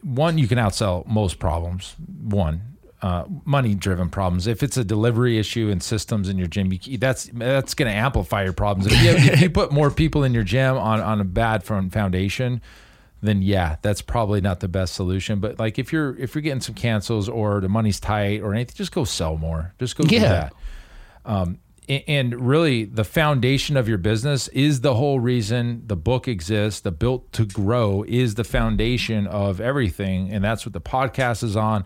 one 0.01 0.37
you 0.37 0.47
can 0.47 0.57
outsell 0.57 1.07
most 1.07 1.39
problems 1.39 1.95
one 2.23 2.61
uh, 3.01 3.25
money 3.45 3.75
driven 3.75 4.09
problems 4.09 4.47
if 4.47 4.63
it's 4.63 4.77
a 4.77 4.83
delivery 4.83 5.37
issue 5.37 5.69
and 5.69 5.83
systems 5.83 6.29
in 6.29 6.37
your 6.37 6.47
gym 6.47 6.71
you, 6.83 6.97
that's 6.97 7.29
that's 7.33 7.73
going 7.73 7.89
to 7.89 7.97
amplify 7.97 8.43
your 8.43 8.53
problems 8.53 8.91
if 8.91 9.01
you, 9.01 9.09
if 9.33 9.41
you 9.41 9.49
put 9.49 9.71
more 9.71 9.91
people 9.91 10.23
in 10.23 10.33
your 10.33 10.43
gym 10.43 10.77
on 10.77 10.99
on 11.01 11.21
a 11.21 11.25
bad 11.25 11.63
front 11.63 11.91
foundation 11.93 12.61
then 13.27 13.41
yeah 13.41 13.77
that's 13.81 14.01
probably 14.01 14.41
not 14.41 14.59
the 14.59 14.67
best 14.67 14.93
solution. 14.93 15.39
But 15.39 15.59
like 15.59 15.79
if 15.79 15.91
you're 15.93 16.15
if 16.17 16.35
you're 16.35 16.41
getting 16.41 16.61
some 16.61 16.75
cancels 16.75 17.27
or 17.29 17.61
the 17.61 17.69
money's 17.69 17.99
tight 17.99 18.41
or 18.41 18.53
anything 18.53 18.75
just 18.75 18.91
go 18.91 19.03
sell 19.03 19.37
more. 19.37 19.73
Just 19.79 19.95
go 19.97 20.03
do 20.03 20.15
Yeah. 20.15 20.21
that. 20.29 20.53
Um, 21.25 21.59
a- 21.89 22.03
and 22.09 22.33
really 22.47 22.85
the 22.85 23.03
foundation 23.03 23.75
of 23.77 23.87
your 23.89 23.97
business 23.97 24.47
is 24.49 24.81
the 24.81 24.93
whole 24.95 25.19
reason 25.19 25.83
the 25.87 25.95
book 25.97 26.27
exists 26.27 26.81
the 26.81 26.91
built 26.91 27.31
to 27.33 27.45
grow 27.45 28.03
is 28.07 28.35
the 28.35 28.43
foundation 28.43 29.27
of 29.27 29.59
everything 29.59 30.31
and 30.31 30.43
that's 30.43 30.65
what 30.65 30.73
the 30.73 30.81
podcast 30.81 31.43
is 31.43 31.55
on. 31.55 31.85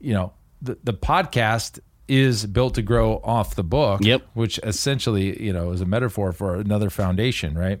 You 0.00 0.12
know 0.14 0.32
the, 0.62 0.78
the 0.84 0.94
podcast 0.94 1.80
is 2.08 2.44
built 2.46 2.74
to 2.74 2.82
grow 2.82 3.20
off 3.24 3.54
the 3.54 3.64
book 3.64 4.00
Yep. 4.04 4.26
which 4.34 4.58
essentially 4.62 5.42
you 5.42 5.52
know 5.54 5.70
is 5.72 5.80
a 5.80 5.86
metaphor 5.86 6.32
for 6.32 6.56
another 6.56 6.90
foundation 6.90 7.56
right 7.56 7.80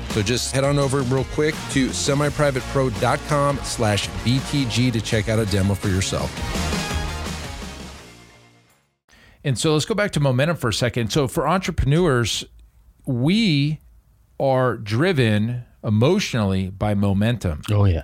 So 0.11 0.21
just 0.21 0.53
head 0.53 0.65
on 0.65 0.77
over 0.77 1.01
real 1.03 1.23
quick 1.33 1.55
to 1.71 1.87
semiprivatepro.com 1.87 3.59
slash 3.63 4.09
BTG 4.09 4.91
to 4.91 5.01
check 5.01 5.29
out 5.29 5.39
a 5.39 5.45
demo 5.45 5.73
for 5.73 5.87
yourself. 5.87 6.29
And 9.43 9.57
so 9.57 9.73
let's 9.73 9.85
go 9.85 9.95
back 9.95 10.11
to 10.11 10.19
momentum 10.19 10.57
for 10.57 10.67
a 10.67 10.73
second. 10.73 11.11
So 11.11 11.27
for 11.27 11.47
entrepreneurs, 11.47 12.43
we 13.05 13.79
are 14.39 14.75
driven 14.77 15.63
emotionally 15.83 16.69
by 16.69 16.93
momentum. 16.93 17.61
Oh 17.71 17.85
yeah. 17.85 18.03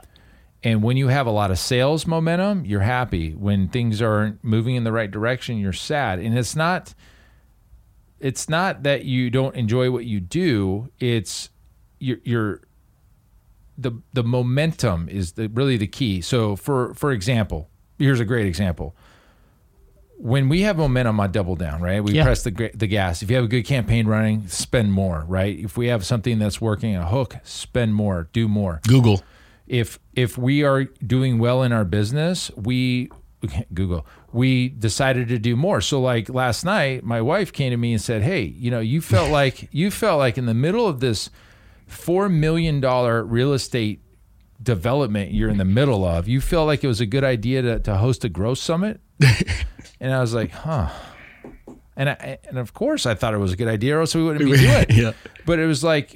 And 0.64 0.82
when 0.82 0.98
you 0.98 1.10
have 1.10 1.28
a 1.28 1.32
lot 1.32 1.52
of 1.52 1.60
sales 1.60 2.08
momentum, 2.08 2.66
you're 2.66 2.82
happy. 2.82 3.34
When 3.34 3.68
things 3.68 4.02
aren't 4.02 4.44
moving 4.44 4.76
in 4.76 4.84
the 4.84 4.92
right 4.92 5.12
direction, 5.12 5.58
you're 5.58 5.74
sad. 5.74 6.20
And 6.20 6.38
it's 6.38 6.56
not 6.56 6.94
it's 8.20 8.50
not 8.50 8.84
that 8.84 9.06
you 9.06 9.30
don't 9.30 9.56
enjoy 9.56 9.92
what 9.92 10.06
you 10.06 10.20
do, 10.20 10.90
it's 11.00 11.50
you're, 12.00 12.20
you're 12.24 12.62
the 13.78 13.92
the 14.14 14.24
momentum 14.24 15.08
is 15.10 15.34
the, 15.34 15.48
really 15.50 15.78
the 15.78 15.88
key. 15.88 16.22
So 16.22 16.56
for 16.56 16.94
for 16.96 17.12
example, 17.12 17.70
here's 18.00 18.20
a 18.20 18.26
great 18.26 18.46
example. 18.48 18.96
When 20.20 20.50
we 20.50 20.62
have 20.62 20.78
momentum, 20.78 21.20
I 21.20 21.28
double 21.28 21.56
down, 21.56 21.80
right? 21.82 22.04
We 22.04 22.14
Yeah. 22.14 22.24
press 22.24 22.44
the 22.44 22.72
the 22.74 22.88
gas. 22.88 23.22
If 23.22 23.30
you 23.30 23.36
have 23.36 23.46
a 23.46 23.50
good 23.50 23.66
campaign 23.66 24.08
running, 24.08 24.48
spend 24.48 24.92
more, 24.92 25.24
right? 25.28 25.58
If 25.60 25.78
we 25.78 25.88
have 25.88 26.04
something 26.06 26.40
that's 26.40 26.60
working, 26.60 26.96
a 26.96 27.06
hook, 27.06 27.36
spend 27.44 27.94
more, 27.94 28.30
do 28.34 28.48
more 28.48 28.82
Google. 28.88 29.22
if 29.68 30.00
if 30.16 30.36
we 30.38 30.64
are 30.64 30.86
doing 31.06 31.38
well 31.38 31.62
in 31.62 31.72
our 31.72 31.86
business, 31.86 32.50
we 32.56 33.12
Google, 33.76 34.08
we 34.34 34.70
decided 34.70 35.28
to 35.28 35.38
do 35.38 35.56
more. 35.56 35.80
So 35.82 36.02
like 36.02 36.30
last 36.30 36.66
night, 36.66 37.04
my 37.04 37.22
wife 37.22 37.54
came 37.54 37.70
to 37.70 37.78
me 37.78 37.94
and 37.94 38.02
said, 38.02 38.24
"Hey, 38.24 38.42
you 38.42 38.72
know, 38.72 38.80
you 38.80 39.02
felt 39.02 39.30
like 39.42 39.70
you 39.72 39.92
felt 39.92 40.18
like 40.18 40.40
in 40.40 40.48
the 40.48 40.56
middle 40.56 40.88
of 40.88 41.00
this 41.00 41.30
4 41.88 42.30
million 42.30 42.80
dollar 42.80 43.24
real 43.24 43.54
estate 43.54 44.02
development 44.62 45.32
you're 45.32 45.50
in 45.50 45.58
the 45.58 45.66
middle 45.66 46.04
of, 46.06 46.28
you 46.28 46.42
felt 46.42 46.68
like 46.68 46.84
it 46.84 46.88
was 46.88 47.02
a 47.02 47.06
good 47.06 47.24
idea 47.24 47.62
to 47.62 47.80
to 47.80 47.98
host 47.98 48.24
a 48.24 48.30
growth 48.30 48.60
summit?" 48.60 49.02
and 50.00 50.14
I 50.14 50.20
was 50.20 50.34
like, 50.34 50.52
"Huh." 50.52 50.90
And 51.96 52.10
I, 52.10 52.38
and 52.48 52.60
of 52.60 52.74
course 52.74 53.08
I 53.08 53.16
thought 53.16 53.34
it 53.34 53.40
was 53.40 53.54
a 53.54 53.56
good 53.58 53.68
idea, 53.68 53.98
or 53.98 54.02
else 54.02 54.14
we 54.14 54.24
wouldn't 54.24 54.46
be 54.46 54.56
doing 54.58 54.72
it. 54.72 54.94
Yeah. 54.94 55.14
But 55.46 55.58
it 55.58 55.66
was 55.66 55.84
like, 55.84 56.14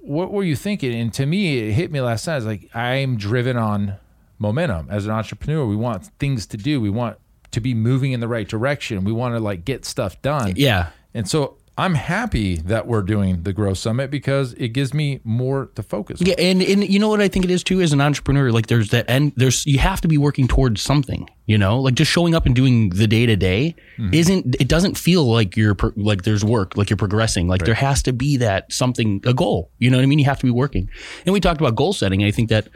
what 0.00 0.32
were 0.32 0.42
you 0.42 0.56
thinking? 0.56 0.94
And 0.94 1.12
to 1.14 1.26
me, 1.26 1.58
it 1.58 1.72
hit 1.72 1.90
me 1.90 2.00
last 2.00 2.26
night. 2.26 2.34
I 2.34 2.36
was 2.36 2.46
like, 2.46 2.70
I'm 2.74 3.16
driven 3.16 3.56
on 3.56 3.96
momentum 4.38 4.88
as 4.90 5.06
an 5.06 5.12
entrepreneur. 5.12 5.66
We 5.66 5.76
want 5.76 6.06
things 6.18 6.46
to 6.46 6.56
do. 6.56 6.80
We 6.80 6.90
want 6.90 7.18
to 7.50 7.60
be 7.60 7.74
moving 7.74 8.12
in 8.12 8.20
the 8.20 8.28
right 8.28 8.48
direction. 8.48 9.04
We 9.04 9.12
want 9.12 9.34
to 9.34 9.40
like 9.40 9.64
get 9.64 9.84
stuff 9.84 10.20
done. 10.22 10.54
Yeah. 10.56 10.90
And 11.12 11.28
so 11.28 11.58
I'm 11.80 11.94
happy 11.94 12.56
that 12.56 12.86
we're 12.86 13.00
doing 13.00 13.42
the 13.42 13.54
Growth 13.54 13.78
Summit 13.78 14.10
because 14.10 14.52
it 14.52 14.68
gives 14.68 14.92
me 14.92 15.20
more 15.24 15.70
to 15.76 15.82
focus. 15.82 16.20
on. 16.20 16.26
Yeah, 16.26 16.34
and 16.38 16.60
and 16.62 16.86
you 16.86 16.98
know 16.98 17.08
what 17.08 17.22
I 17.22 17.28
think 17.28 17.46
it 17.46 17.50
is 17.50 17.64
too 17.64 17.80
as 17.80 17.94
an 17.94 18.02
entrepreneur, 18.02 18.52
like 18.52 18.66
there's 18.66 18.90
that 18.90 19.08
end 19.08 19.32
there's 19.36 19.64
you 19.64 19.78
have 19.78 20.02
to 20.02 20.08
be 20.08 20.18
working 20.18 20.46
towards 20.46 20.82
something, 20.82 21.26
you 21.46 21.56
know? 21.56 21.80
Like 21.80 21.94
just 21.94 22.10
showing 22.10 22.34
up 22.34 22.44
and 22.44 22.54
doing 22.54 22.90
the 22.90 23.06
day 23.06 23.24
to 23.24 23.34
day 23.34 23.74
isn't 24.12 24.56
it 24.60 24.68
doesn't 24.68 24.98
feel 24.98 25.24
like 25.24 25.56
you're 25.56 25.74
pro- 25.74 25.92
like 25.96 26.24
there's 26.24 26.44
work, 26.44 26.76
like 26.76 26.90
you're 26.90 26.98
progressing. 26.98 27.48
Like 27.48 27.64
there 27.64 27.74
has 27.74 28.02
to 28.02 28.12
be 28.12 28.36
that 28.36 28.70
something 28.70 29.22
a 29.24 29.32
goal. 29.32 29.70
You 29.78 29.90
know 29.90 29.96
what 29.96 30.02
I 30.02 30.06
mean? 30.06 30.18
You 30.18 30.26
have 30.26 30.40
to 30.40 30.46
be 30.46 30.52
working. 30.52 30.90
And 31.24 31.32
we 31.32 31.40
talked 31.40 31.62
about 31.62 31.76
goal 31.76 31.94
setting. 31.94 32.22
I 32.22 32.30
think 32.30 32.50
that 32.50 32.68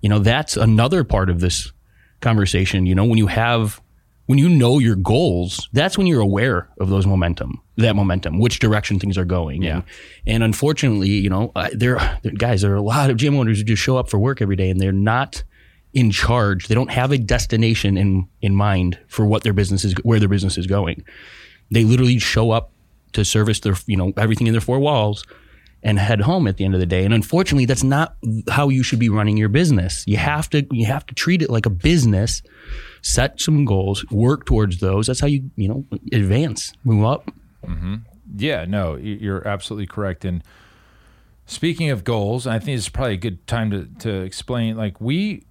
you 0.00 0.08
know, 0.08 0.18
that's 0.18 0.56
another 0.56 1.04
part 1.04 1.30
of 1.30 1.40
this 1.40 1.72
conversation, 2.20 2.86
you 2.86 2.94
know, 2.94 3.04
when 3.04 3.18
you 3.18 3.28
have 3.28 3.80
when 4.26 4.38
you 4.38 4.48
know 4.48 4.78
your 4.78 4.96
goals, 4.96 5.68
that's 5.72 5.96
when 5.96 6.06
you're 6.06 6.20
aware 6.20 6.68
of 6.80 6.90
those 6.90 7.06
momentum, 7.06 7.62
that 7.78 7.96
momentum, 7.96 8.38
which 8.38 8.58
direction 8.58 8.98
things 8.98 9.16
are 9.16 9.24
going. 9.24 9.62
Yeah. 9.62 9.76
And, 9.76 9.84
and 10.26 10.42
unfortunately, 10.42 11.10
you 11.10 11.30
know, 11.30 11.52
there, 11.72 12.18
there, 12.22 12.32
guys, 12.32 12.62
there 12.62 12.72
are 12.72 12.76
a 12.76 12.82
lot 12.82 13.08
of 13.08 13.16
gym 13.16 13.36
owners 13.36 13.58
who 13.58 13.64
just 13.64 13.82
show 13.82 13.96
up 13.96 14.10
for 14.10 14.18
work 14.18 14.42
every 14.42 14.56
day 14.56 14.68
and 14.68 14.80
they're 14.80 14.92
not 14.92 15.42
in 15.94 16.10
charge. 16.10 16.68
They 16.68 16.74
don't 16.74 16.90
have 16.90 17.12
a 17.12 17.18
destination 17.18 17.96
in, 17.96 18.28
in 18.42 18.54
mind 18.54 18.98
for 19.08 19.24
what 19.24 19.44
their 19.44 19.52
business 19.52 19.84
is, 19.84 19.94
where 20.02 20.18
their 20.18 20.28
business 20.28 20.58
is 20.58 20.66
going. 20.66 21.04
They 21.70 21.84
literally 21.84 22.18
show 22.18 22.50
up 22.50 22.72
to 23.12 23.24
service 23.24 23.60
their, 23.60 23.74
you 23.86 23.96
know, 23.96 24.12
everything 24.16 24.46
in 24.46 24.52
their 24.52 24.60
four 24.60 24.80
walls 24.80 25.24
and 25.82 25.98
head 25.98 26.20
home 26.20 26.48
at 26.48 26.56
the 26.56 26.64
end 26.64 26.74
of 26.74 26.80
the 26.80 26.86
day. 26.86 27.04
And 27.04 27.14
unfortunately, 27.14 27.64
that's 27.64 27.84
not 27.84 28.16
how 28.50 28.68
you 28.68 28.82
should 28.82 28.98
be 28.98 29.08
running 29.08 29.36
your 29.36 29.48
business. 29.48 30.04
You 30.06 30.16
have 30.16 30.50
to 30.50 30.66
you 30.72 30.86
have 30.86 31.06
to 31.06 31.14
treat 31.14 31.42
it 31.42 31.50
like 31.50 31.66
a 31.66 31.70
business, 31.70 32.42
set 33.02 33.40
some 33.40 33.64
goals, 33.64 34.04
work 34.10 34.44
towards 34.46 34.80
those. 34.80 35.06
That's 35.06 35.20
how 35.20 35.28
you, 35.28 35.48
you 35.56 35.68
know, 35.68 35.84
advance, 36.12 36.72
move 36.84 37.04
up. 37.04 37.30
Mm-hmm. 37.66 37.96
Yeah, 38.36 38.64
no, 38.66 38.96
you're 38.96 39.46
absolutely 39.46 39.86
correct. 39.86 40.24
And 40.24 40.42
speaking 41.46 41.90
of 41.90 42.04
goals, 42.04 42.46
I 42.46 42.58
think 42.58 42.78
it's 42.78 42.88
probably 42.88 43.14
a 43.14 43.18
good 43.18 43.46
time 43.46 43.70
to, 43.70 43.86
to 44.00 44.20
explain. 44.22 44.76
Like 44.76 45.00
we 45.00 45.44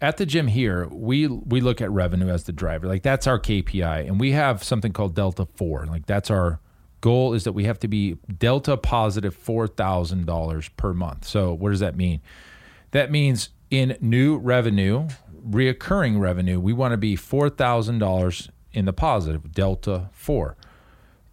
at 0.00 0.16
the 0.16 0.26
gym 0.26 0.46
here, 0.46 0.86
we 0.88 1.26
we 1.26 1.60
look 1.60 1.80
at 1.80 1.90
revenue 1.90 2.28
as 2.28 2.44
the 2.44 2.52
driver. 2.52 2.86
Like 2.86 3.02
that's 3.02 3.26
our 3.26 3.38
KPI, 3.38 4.06
and 4.06 4.20
we 4.20 4.32
have 4.32 4.62
something 4.62 4.92
called 4.92 5.14
Delta 5.14 5.46
Four. 5.46 5.86
Like 5.86 6.06
that's 6.06 6.30
our 6.30 6.60
goal 7.00 7.34
is 7.34 7.44
that 7.44 7.52
we 7.52 7.64
have 7.64 7.78
to 7.80 7.88
be 7.88 8.16
Delta 8.38 8.76
positive 8.76 9.34
four 9.34 9.66
thousand 9.66 10.26
dollars 10.26 10.68
per 10.70 10.94
month. 10.94 11.26
So 11.26 11.52
what 11.52 11.70
does 11.70 11.80
that 11.80 11.96
mean? 11.96 12.20
That 12.92 13.10
means 13.10 13.50
in 13.70 13.96
new 14.00 14.38
revenue, 14.38 15.08
reoccurring 15.46 16.18
revenue, 16.20 16.58
we 16.60 16.72
want 16.72 16.92
to 16.92 16.96
be 16.96 17.16
four 17.16 17.50
thousand 17.50 17.98
dollars 17.98 18.48
in 18.72 18.84
the 18.84 18.92
positive, 18.92 19.52
Delta 19.52 20.10
Four 20.12 20.56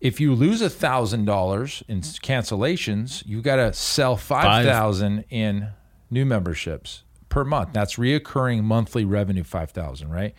if 0.05 0.19
you 0.19 0.35
lose 0.35 0.62
a 0.62 0.69
thousand 0.69 1.25
dollars 1.25 1.81
in 1.88 2.01
cancellations, 2.01 3.24
you've 3.25 3.41
got 3.41 3.55
to 3.55 3.74
sell 3.74 4.15
five 4.15 4.63
thousand 4.63 5.25
in 5.31 5.69
new 6.12 6.24
memberships 6.24 7.01
per 7.27 7.43
month. 7.43 7.69
That's 7.74 7.95
reoccurring 7.95 8.62
monthly 8.62 9.03
revenue 9.03 9.43
five 9.43 9.71
thousand, 9.71 10.12
right? 10.12 10.35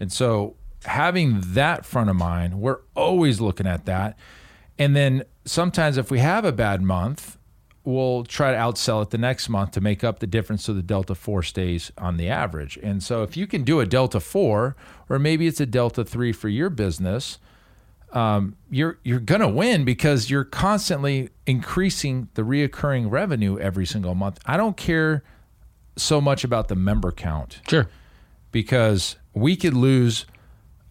And 0.00 0.12
so 0.12 0.56
having 0.82 1.40
that 1.54 1.86
front 1.86 2.10
of 2.10 2.16
mind, 2.16 2.60
we're 2.60 2.80
always 2.96 3.40
looking 3.40 3.68
at 3.68 3.84
that. 3.84 4.18
And 4.80 4.96
then 4.96 5.22
sometimes 5.44 5.96
if 5.96 6.10
we 6.10 6.18
have 6.18 6.44
a 6.44 6.50
bad 6.50 6.82
month, 6.82 7.38
we'll 7.84 8.24
try 8.24 8.50
to 8.50 8.56
outsell 8.56 9.00
it 9.00 9.10
the 9.10 9.18
next 9.18 9.48
month 9.48 9.70
to 9.72 9.80
make 9.80 10.02
up 10.02 10.18
the 10.18 10.26
difference 10.26 10.64
so 10.64 10.74
the 10.74 10.82
delta 10.82 11.14
4 11.14 11.44
stays 11.44 11.92
on 11.96 12.16
the 12.16 12.28
average. 12.28 12.80
And 12.82 13.00
so 13.00 13.22
if 13.22 13.36
you 13.36 13.46
can 13.46 13.62
do 13.62 13.78
a 13.78 13.86
delta 13.86 14.18
4 14.18 14.74
or 15.08 15.18
maybe 15.20 15.46
it's 15.46 15.60
a 15.60 15.66
delta 15.66 16.04
3 16.04 16.32
for 16.32 16.48
your 16.48 16.68
business, 16.68 17.38
um, 18.14 18.56
you're 18.70 18.98
you're 19.02 19.20
gonna 19.20 19.48
win 19.48 19.84
because 19.84 20.30
you're 20.30 20.44
constantly 20.44 21.28
increasing 21.46 22.28
the 22.34 22.42
reoccurring 22.42 23.10
revenue 23.10 23.58
every 23.58 23.84
single 23.84 24.14
month. 24.14 24.38
I 24.46 24.56
don't 24.56 24.76
care 24.76 25.22
so 25.96 26.20
much 26.20 26.42
about 26.44 26.68
the 26.68 26.74
member 26.76 27.12
count 27.12 27.60
Sure. 27.68 27.88
because 28.52 29.16
we 29.34 29.56
could 29.56 29.74
lose 29.74 30.26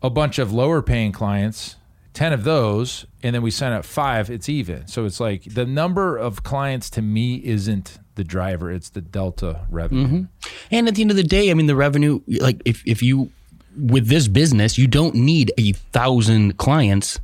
a 0.01 0.09
bunch 0.09 0.37
of 0.37 0.51
lower 0.53 0.81
paying 0.81 1.11
clients, 1.11 1.77
10 2.13 2.33
of 2.33 2.43
those, 2.43 3.05
and 3.21 3.33
then 3.33 3.41
we 3.41 3.51
sign 3.51 3.71
up 3.71 3.85
five, 3.85 4.29
it's 4.29 4.47
even. 4.49 4.85
So 4.87 5.05
it's 5.05 5.19
like 5.19 5.43
the 5.45 5.65
number 5.65 6.17
of 6.17 6.43
clients 6.43 6.89
to 6.91 7.01
me 7.01 7.35
isn't 7.43 7.99
the 8.15 8.23
driver, 8.23 8.69
it's 8.71 8.89
the 8.89 9.01
delta 9.01 9.65
revenue. 9.69 10.27
And 10.71 10.87
at 10.87 10.95
the 10.95 11.01
end 11.01 11.11
of 11.11 11.17
the 11.17 11.23
day, 11.23 11.51
I 11.51 11.53
mean, 11.53 11.67
the 11.67 11.75
revenue, 11.75 12.19
like 12.27 12.61
if, 12.65 12.83
if 12.85 13.01
you, 13.01 13.31
with 13.77 14.07
this 14.07 14.27
business, 14.27 14.77
you 14.77 14.87
don't 14.87 15.15
need 15.15 15.51
a 15.57 15.71
thousand 15.73 16.57
clients 16.57 17.19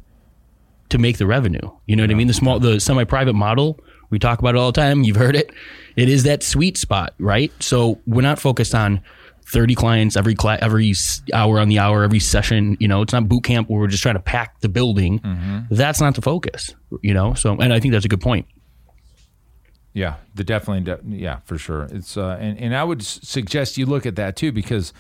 to 0.90 0.98
make 0.98 1.18
the 1.18 1.26
revenue. 1.28 1.70
You 1.86 1.96
know 1.96 2.04
what 2.04 2.12
I 2.12 2.16
mean? 2.16 2.28
The 2.28 2.34
small, 2.34 2.60
the 2.60 2.80
semi 2.80 3.04
private 3.04 3.34
model, 3.34 3.80
we 4.10 4.20
talk 4.20 4.40
about 4.40 4.56
it 4.56 4.58
all 4.58 4.72
the 4.72 4.82
time. 4.82 5.04
You've 5.04 5.18
heard 5.18 5.36
it. 5.36 5.52
It 5.96 6.10
is 6.10 6.24
that 6.24 6.42
sweet 6.44 6.78
spot, 6.78 7.14
right? 7.20 7.52
So 7.60 8.00
we're 8.08 8.22
not 8.22 8.40
focused 8.40 8.74
on 8.74 9.02
30 9.48 9.76
clients 9.76 10.16
every 10.16 10.36
cla- 10.36 10.58
every 10.62 10.94
hour 11.34 11.60
on 11.60 11.70
the 11.70 11.80
hour, 11.80 12.04
every 12.04 12.20
session. 12.20 12.78
You 12.80 12.88
know, 12.88 13.02
it's 13.02 13.14
not 13.14 13.28
boot 13.28 13.44
camp 13.44 13.70
where 13.70 13.80
we're 13.80 13.88
just 13.88 14.02
trying 14.04 14.16
to 14.16 14.22
pack 14.22 14.60
the 14.62 14.70
building. 14.70 15.20
That's 15.70 16.00
not 16.02 16.16
the 16.16 16.22
focus, 16.22 16.74
you 17.02 17.14
know? 17.14 17.34
So, 17.36 17.56
and 17.58 17.72
I 17.74 17.80
think 17.80 17.92
that's 17.92 18.06
a 18.06 18.10
good 18.10 18.22
point. 18.22 18.48
Yeah, 19.94 20.16
the 20.36 20.44
definitely, 20.44 20.84
de- 20.84 21.18
yeah, 21.18 21.40
for 21.46 21.58
sure. 21.58 21.84
It's 21.92 22.16
uh, 22.16 22.38
and 22.40 22.60
and 22.60 22.76
I 22.76 22.84
would 22.84 23.02
suggest 23.04 23.78
you 23.78 23.86
look 23.88 24.06
at 24.06 24.16
that 24.18 24.36
too 24.36 24.52
because 24.52 24.94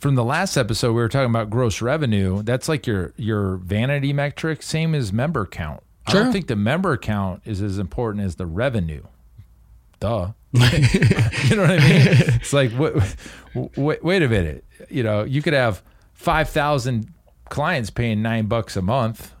from 0.00 0.14
the 0.14 0.24
last 0.24 0.56
episode 0.56 0.88
we 0.88 1.02
were 1.02 1.08
talking 1.08 1.30
about 1.30 1.50
gross 1.50 1.80
revenue. 1.80 2.42
That's 2.42 2.68
like 2.68 2.86
your 2.86 3.12
your 3.16 3.56
vanity 3.58 4.12
metric, 4.12 4.62
same 4.62 4.94
as 4.94 5.12
member 5.12 5.46
count. 5.46 5.82
I 6.06 6.12
don't 6.14 6.32
think 6.32 6.48
the 6.48 6.56
member 6.56 6.96
count 6.96 7.42
is 7.44 7.62
as 7.62 7.78
important 7.78 8.24
as 8.24 8.34
the 8.34 8.46
revenue. 8.46 9.04
Duh. 10.00 10.32
you 10.52 10.60
know 11.54 11.62
what 11.62 11.70
I 11.70 11.78
mean? 11.78 12.06
It's 12.40 12.52
like 12.52 12.72
wait, 12.76 12.94
wait, 13.76 14.02
wait 14.02 14.22
a 14.22 14.28
minute. 14.28 14.64
You 14.88 15.04
know, 15.04 15.22
you 15.22 15.42
could 15.42 15.52
have 15.52 15.82
five 16.14 16.48
thousand 16.48 17.12
clients 17.50 17.90
paying 17.90 18.22
nine 18.22 18.46
bucks 18.46 18.76
a 18.76 18.82
month, 18.82 19.32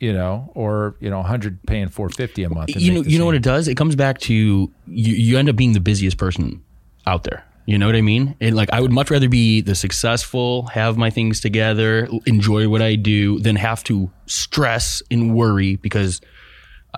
you 0.00 0.12
know, 0.12 0.50
or 0.54 0.96
you 1.00 1.08
know, 1.08 1.18
100 1.18 1.62
paying 1.66 1.88
450 1.88 2.42
a 2.42 2.50
month. 2.50 2.70
you 2.74 2.92
know 2.92 3.02
you 3.02 3.18
know 3.18 3.26
what 3.26 3.34
it 3.34 3.42
does 3.42 3.68
it 3.68 3.76
comes 3.76 3.94
back 3.94 4.18
to 4.18 4.34
you 4.34 4.72
you 4.86 5.38
end 5.38 5.48
up 5.48 5.56
being 5.56 5.72
the 5.72 5.80
busiest 5.80 6.16
person 6.16 6.62
out 7.06 7.24
there 7.24 7.44
you 7.66 7.76
know 7.78 7.86
what 7.86 7.96
i 7.96 8.00
mean 8.00 8.34
and 8.40 8.54
like 8.56 8.70
i 8.72 8.80
would 8.80 8.92
much 8.92 9.10
rather 9.10 9.28
be 9.28 9.60
the 9.60 9.74
successful 9.74 10.66
have 10.68 10.96
my 10.96 11.10
things 11.10 11.40
together 11.40 12.08
enjoy 12.26 12.68
what 12.68 12.80
i 12.80 12.94
do 12.94 13.38
than 13.40 13.56
have 13.56 13.82
to 13.84 14.10
stress 14.26 15.02
and 15.10 15.34
worry 15.34 15.76
because 15.76 16.20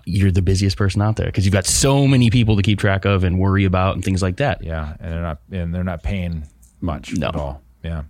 you're 0.04 0.30
the 0.30 0.42
busiest 0.42 0.76
person 0.76 1.02
out 1.02 1.16
there 1.16 1.26
because 1.26 1.44
you've 1.44 1.52
got 1.52 1.66
so 1.66 2.06
many 2.06 2.30
people 2.30 2.54
to 2.56 2.62
keep 2.62 2.78
track 2.78 3.04
of 3.04 3.24
and 3.24 3.38
worry 3.40 3.64
about 3.64 3.94
and 3.96 4.04
things 4.04 4.22
like 4.22 4.36
that 4.36 4.62
Yeah, 4.62 4.94
and 5.00 5.12
they're 5.12 5.22
not 5.22 5.38
and 5.50 5.74
they're 5.74 5.84
not 5.84 6.02
paying 6.04 6.46
much 6.80 7.12
No. 7.16 7.28
at 7.28 7.34
all. 7.36 7.62
Yeah. 7.82 8.04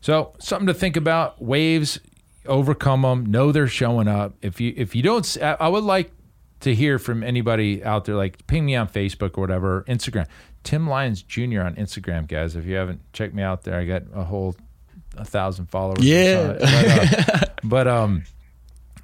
So 0.00 0.32
something 0.38 0.66
to 0.68 0.74
think 0.74 0.96
about. 0.96 1.42
Waves, 1.42 2.00
overcome 2.46 3.02
them. 3.02 3.26
Know 3.26 3.52
they're 3.52 3.66
showing 3.66 4.08
up. 4.08 4.34
If 4.40 4.60
you 4.60 4.72
if 4.76 4.94
you 4.94 5.02
don't, 5.02 5.36
I 5.42 5.68
would 5.68 5.84
like 5.84 6.12
to 6.60 6.74
hear 6.74 6.98
from 6.98 7.22
anybody 7.22 7.84
out 7.84 8.04
there. 8.06 8.14
Like 8.14 8.46
ping 8.46 8.64
me 8.64 8.74
on 8.76 8.88
Facebook 8.88 9.36
or 9.36 9.42
whatever, 9.42 9.84
Instagram. 9.88 10.26
Tim 10.66 10.88
Lyons 10.88 11.22
Jr. 11.22 11.62
on 11.62 11.76
Instagram, 11.76 12.26
guys. 12.26 12.56
If 12.56 12.66
you 12.66 12.74
haven't 12.74 13.00
checked 13.12 13.34
me 13.34 13.42
out 13.42 13.62
there, 13.62 13.78
I 13.78 13.84
got 13.84 14.02
a 14.12 14.24
whole 14.24 14.56
a 15.16 15.24
thousand 15.24 15.66
followers. 15.66 16.04
Yeah. 16.04 16.52
But, 16.58 16.62
uh, 16.62 17.40
but 17.64 17.88
um. 17.88 18.24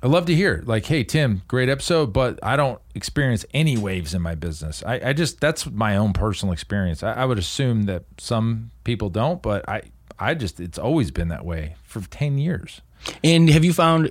I 0.04 0.08
love 0.08 0.26
to 0.26 0.34
hear 0.34 0.64
like, 0.66 0.84
hey 0.84 1.04
Tim, 1.04 1.42
great 1.46 1.68
episode, 1.68 2.12
but 2.12 2.40
I 2.42 2.56
don't 2.56 2.80
experience 2.92 3.46
any 3.54 3.78
waves 3.78 4.14
in 4.14 4.20
my 4.20 4.34
business. 4.34 4.82
I, 4.84 4.94
I 4.94 5.12
just 5.12 5.40
that's 5.40 5.70
my 5.70 5.96
own 5.96 6.12
personal 6.12 6.52
experience. 6.52 7.04
I, 7.04 7.12
I 7.12 7.24
would 7.24 7.38
assume 7.38 7.84
that 7.84 8.02
some 8.18 8.72
people 8.82 9.10
don't, 9.10 9.40
but 9.40 9.68
I 9.68 9.82
I 10.18 10.34
just 10.34 10.58
it's 10.58 10.76
always 10.76 11.12
been 11.12 11.28
that 11.28 11.44
way 11.44 11.76
for 11.84 12.00
ten 12.00 12.36
years. 12.36 12.80
and 13.22 13.48
have 13.48 13.64
you 13.64 13.72
found 13.72 14.10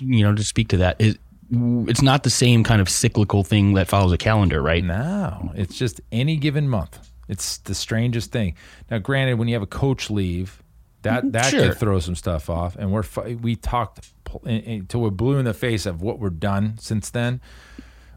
you 0.00 0.24
know 0.24 0.34
to 0.34 0.42
speak 0.42 0.70
to 0.70 0.78
that 0.78 0.96
is 0.98 1.16
it's 1.50 2.02
not 2.02 2.22
the 2.22 2.30
same 2.30 2.64
kind 2.64 2.80
of 2.80 2.88
cyclical 2.88 3.44
thing 3.44 3.74
that 3.74 3.88
follows 3.88 4.12
a 4.12 4.18
calendar 4.18 4.60
right 4.62 4.82
No, 4.84 5.52
it's 5.54 5.76
just 5.76 6.00
any 6.10 6.36
given 6.36 6.68
month. 6.68 6.98
It's 7.28 7.58
the 7.58 7.74
strangest 7.74 8.30
thing. 8.32 8.54
Now, 8.90 8.98
granted, 8.98 9.34
when 9.38 9.48
you 9.48 9.54
have 9.54 9.62
a 9.62 9.66
coach 9.66 10.10
leave, 10.10 10.62
that 11.02 11.20
mm-hmm. 11.22 11.30
that 11.32 11.46
Sure. 11.46 11.68
could 11.68 11.78
throw 11.78 11.98
some 12.00 12.14
stuff 12.14 12.48
off, 12.50 12.76
and 12.76 12.92
we're 12.92 13.04
we 13.40 13.56
talked 13.56 14.08
pl- 14.24 14.42
in- 14.44 14.60
in- 14.62 14.86
till 14.86 15.00
we're 15.00 15.10
blue 15.10 15.38
in 15.38 15.44
the 15.44 15.54
face 15.54 15.86
of 15.86 16.02
what 16.02 16.18
we're 16.18 16.30
done 16.30 16.78
since 16.78 17.10
then. 17.10 17.40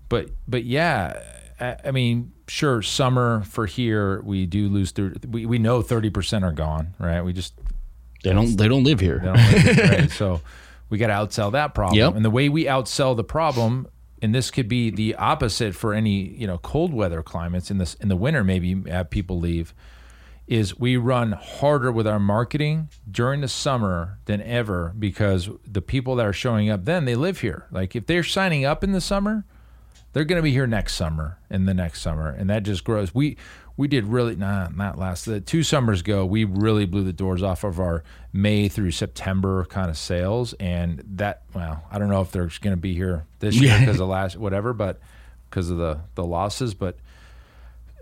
But 0.09 0.29
but 0.48 0.63
yeah, 0.63 1.21
I, 1.59 1.77
I 1.86 1.91
mean, 1.91 2.31
sure, 2.48 2.81
summer 2.81 3.41
for 3.43 3.65
here 3.65 4.21
we 4.21 4.45
do 4.45 4.69
lose. 4.69 4.91
Thir- 4.91 5.13
we 5.27 5.45
we 5.45 5.57
know 5.59 5.81
thirty 5.81 6.09
percent 6.09 6.43
are 6.45 6.51
gone, 6.53 6.93
right? 7.00 7.21
We 7.21 7.33
just 7.33 7.53
they 8.24 8.33
don't 8.33 8.55
they 8.57 8.67
don't 8.67 8.83
live 8.83 9.00
here 9.00 9.19
they 9.19 9.25
don't 9.25 9.38
live 9.38 9.75
here, 9.75 9.88
right? 9.88 10.12
So 10.21 10.41
we 10.89 10.98
got 10.98 11.08
to 11.08 11.13
outsell 11.13 11.51
that 11.51 11.74
problem. 11.74 11.98
Yep. 11.98 12.15
And 12.15 12.25
the 12.25 12.29
way 12.29 12.50
we 12.50 12.65
outsell 12.65 13.15
the 13.15 13.24
problem, 13.24 13.88
and 14.22 14.34
this 14.34 14.51
could 14.51 14.67
be 14.67 14.89
the 14.89 15.15
opposite 15.15 15.75
for 15.75 15.93
any 15.93 16.29
you 16.29 16.48
know 16.48 16.58
cold 16.58 16.93
weather 16.93 17.22
climates 17.22 17.72
in 17.72 17.77
this 17.77 17.93
in 17.96 18.10
the 18.10 18.15
winter, 18.15 18.43
maybe 18.43 18.89
have 18.89 19.10
people 19.10 19.39
leave. 19.39 19.74
Is 20.48 20.79
we 20.79 20.98
run 20.98 21.34
harder 21.34 21.91
with 21.91 22.08
our 22.08 22.19
marketing 22.19 22.89
during 23.10 23.41
the 23.41 23.48
summer 23.48 24.17
than 24.25 24.41
ever 24.41 24.96
because 24.98 25.48
the 25.63 25.81
people 25.81 26.15
that 26.15 26.25
are 26.25 26.34
showing 26.34 26.72
up 26.72 26.86
then 26.86 27.05
they 27.05 27.15
live 27.15 27.41
here. 27.41 27.67
Like 27.69 27.96
if 27.96 28.08
they're 28.08 28.24
signing 28.24 28.65
up 28.65 28.84
in 28.84 28.91
the 28.91 29.01
summer, 29.01 29.46
they're 30.13 30.25
going 30.25 30.38
to 30.38 30.43
be 30.43 30.51
here 30.51 30.65
next 30.65 30.96
summer 30.96 31.38
and 31.51 31.67
the 31.67 31.75
next 31.75 32.01
summer, 32.01 32.29
and 32.29 32.50
that 32.50 32.63
just 32.63 32.84
grows. 32.84 33.13
We 33.13 33.38
we 33.79 33.88
did 33.88 34.03
really 34.07 34.36
nah, 34.36 34.67
not 34.67 35.00
last 35.00 35.24
the 35.25 35.39
two 35.39 35.63
summers 35.63 36.01
ago. 36.01 36.25
We 36.25 36.43
really 36.43 36.86
blew 36.86 37.05
the 37.05 37.13
doors 37.13 37.41
off 37.41 37.63
of 37.63 37.79
our 37.79 38.03
May 38.33 38.67
through 38.67 38.91
September 38.91 39.63
kind 39.69 39.89
of 39.89 39.98
sales, 39.98 40.51
and 40.59 41.01
that 41.15 41.43
well, 41.53 41.86
I 41.89 41.98
don't 41.98 42.09
know 42.09 42.19
if 42.19 42.29
they're 42.29 42.51
going 42.59 42.74
to 42.74 42.77
be 42.77 42.93
here 42.93 43.24
this 43.39 43.55
year 43.55 43.69
Yeah. 43.71 43.79
because 43.79 44.01
of 44.01 44.09
last 44.09 44.36
whatever, 44.36 44.74
but 44.74 45.00
because 45.50 45.69
of 45.69 45.77
the 45.77 46.01
the 46.15 46.25
losses, 46.25 46.74
but. 46.74 46.98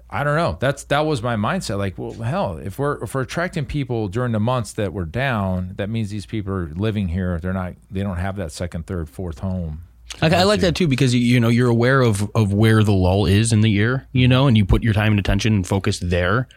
I 0.10 0.24
don't 0.24 0.38
know. 0.38 0.56
That's 0.58 0.86
that 0.86 1.02
was 1.02 1.22
my 1.22 1.36
mindset. 1.36 1.78
Like, 1.78 1.98
well, 1.98 2.14
hell, 2.14 2.56
if 2.64 2.80
we're 2.80 3.04
if 3.04 3.14
we're 3.14 3.24
attracting 3.24 3.66
people 3.66 4.08
during 4.08 4.32
the 4.32 4.40
months 4.40 4.72
that 4.74 4.94
we're 4.94 5.04
down, 5.04 5.74
that 5.76 5.90
means 5.90 6.10
these 6.10 6.26
people 6.26 6.54
are 6.54 6.68
living 6.68 7.10
here. 7.10 7.38
They're 7.42 7.52
not. 7.52 7.74
They 7.92 8.04
don't 8.04 8.16
have 8.16 8.38
that 8.38 8.54
second, 8.54 8.88
third, 8.88 9.10
fourth 9.10 9.40
home. 9.40 9.84
I, 10.22 10.30
I 10.30 10.44
like 10.44 10.62
that 10.62 10.76
too 10.76 10.88
because 10.88 11.14
you, 11.14 11.22
you 11.22 11.40
know 11.40 11.50
you're 11.50 11.70
aware 11.70 12.02
of 12.02 12.30
of 12.36 12.54
where 12.54 12.84
the 12.84 12.94
lull 12.94 13.26
is 13.26 13.52
in 13.52 13.62
the 13.62 13.70
year, 13.70 14.08
you 14.12 14.28
know, 14.28 14.48
and 14.48 14.58
you 14.58 14.66
put 14.66 14.84
your 14.84 14.94
time 14.94 15.12
and 15.12 15.20
attention 15.20 15.54
and 15.54 15.68
focus 15.68 16.00
there 16.00 16.48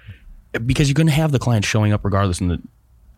because 0.66 0.88
you're 0.88 0.94
going 0.94 1.07
to 1.07 1.12
have 1.12 1.33
the 1.33 1.38
clients 1.38 1.68
showing 1.68 1.92
up 1.92 2.05
regardless 2.05 2.40
in 2.40 2.49
the 2.49 2.61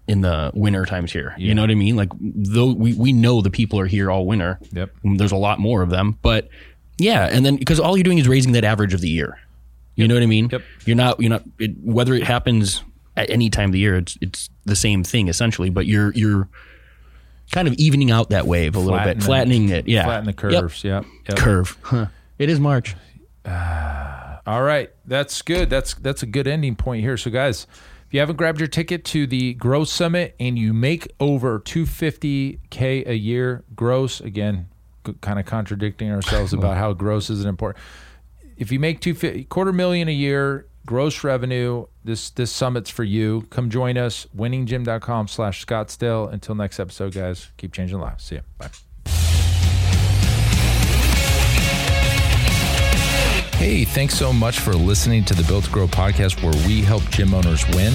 in 0.09 0.21
the 0.21 0.51
winter 0.55 0.85
times 0.85 1.13
here. 1.13 1.35
You 1.39 1.55
know 1.55 1.63
what 1.63 1.71
I 1.71 1.75
mean? 1.75 1.97
Like 1.97 2.11
though 2.21 2.73
we 2.73 2.95
we 2.95 3.13
know 3.13 3.41
the 3.41 3.51
people 3.51 3.79
are 3.79 3.87
here 3.87 4.11
all 4.11 4.27
winter. 4.27 4.59
Yep. 4.73 4.91
There's 5.05 5.33
a 5.33 5.37
lot 5.37 5.59
more 5.59 5.83
of 5.83 5.91
them, 5.91 6.19
but 6.23 6.49
yeah, 6.99 7.29
and 7.31 7.47
then 7.47 7.57
because 7.57 7.81
all 7.81 7.97
you're 7.97 8.05
doing 8.05 8.19
is 8.19 8.29
raising 8.29 8.53
that 8.53 8.65
average 8.65 8.95
of 8.95 9.01
the 9.01 9.09
year. 9.09 9.39
You 9.95 10.09
know 10.09 10.15
what 10.15 10.23
I 10.23 10.27
mean? 10.27 10.49
Yep. 10.51 10.63
You're 10.87 10.97
not 10.97 11.21
you're 11.21 11.31
not 11.31 11.43
it, 11.59 11.73
whether 11.83 12.15
it 12.15 12.25
happens 12.25 12.83
at 13.17 13.31
any 13.31 13.51
time 13.51 13.71
of 13.71 13.73
the 13.73 13.79
year, 13.79 13.97
it's 13.97 14.17
it's 14.21 14.49
the 14.65 14.77
same 14.77 15.05
thing 15.05 15.29
essentially, 15.29 15.71
but 15.71 15.87
you're 15.87 16.13
you're 16.15 16.49
kind 17.53 17.69
of 17.69 17.75
evening 17.75 18.11
out 18.11 18.31
that 18.31 18.47
wave 18.47 18.75
a 18.75 18.81
little 18.81 18.99
bit, 18.99 19.23
flattening 19.23 19.69
it. 19.69 19.87
Yeah. 19.87 20.05
Flatten 20.05 20.27
the 20.27 20.33
curves. 20.33 20.83
Yep. 20.83 21.05
yep. 21.29 21.39
Curve. 21.39 21.79
Huh. 21.83 22.07
It 22.39 22.51
is 22.51 22.59
March. 22.59 22.97
Uh, 23.45 24.39
all 24.47 24.63
right, 24.63 24.91
that's 25.05 25.41
good. 25.43 25.71
That's 25.71 25.95
that's 25.95 26.23
a 26.23 26.27
good 26.27 26.49
ending 26.49 26.75
point 26.75 27.03
here. 27.03 27.17
So, 27.17 27.31
guys, 27.31 27.67
if 28.07 28.15
you 28.15 28.21
haven't 28.21 28.37
grabbed 28.37 28.59
your 28.61 28.69
ticket 28.69 29.05
to 29.07 29.27
the 29.27 29.55
Growth 29.55 29.89
Summit 29.89 30.35
and 30.41 30.59
you 30.59 30.73
make 30.73 31.13
over 31.21 31.61
250k 31.61 33.07
a 33.07 33.17
year 33.17 33.65
gross, 33.75 34.21
again, 34.21 34.69
kind 35.21 35.39
of 35.39 35.47
contradicting 35.47 36.11
ourselves 36.11 36.53
about 36.53 36.77
how 36.77 36.93
gross 36.93 37.31
isn't 37.31 37.49
important. 37.49 37.85
If 38.57 38.73
you 38.73 38.79
make 38.79 39.01
two 39.01 39.45
quarter 39.45 39.73
million 39.73 40.09
a 40.09 40.13
year 40.13 40.67
gross 40.87 41.25
revenue, 41.25 41.87
this 42.05 42.31
this 42.31 42.51
summit's 42.51 42.91
for 42.91 43.05
you. 43.05 43.47
Come 43.51 43.71
join 43.71 43.97
us. 43.97 44.27
Winninggym.com 44.37 45.29
slash 45.29 45.65
Scottsdale. 45.65 46.33
Until 46.33 46.55
next 46.55 46.81
episode, 46.81 47.15
guys. 47.15 47.51
Keep 47.57 47.73
changing 47.73 47.99
lives. 47.99 48.25
See 48.25 48.37
you. 48.37 48.43
Bye. 48.59 48.71
Hey, 53.57 53.85
thanks 53.85 54.15
so 54.15 54.33
much 54.33 54.59
for 54.59 54.75
listening 54.75 55.25
to 55.27 55.35
the 55.35 55.45
Built 55.45 55.65
to 55.67 55.71
Grow 55.71 55.87
podcast 55.87 56.43
where 56.43 56.67
we 56.67 56.83
help 56.83 57.09
gym 57.11 57.33
owners 57.33 57.65
win. 57.69 57.95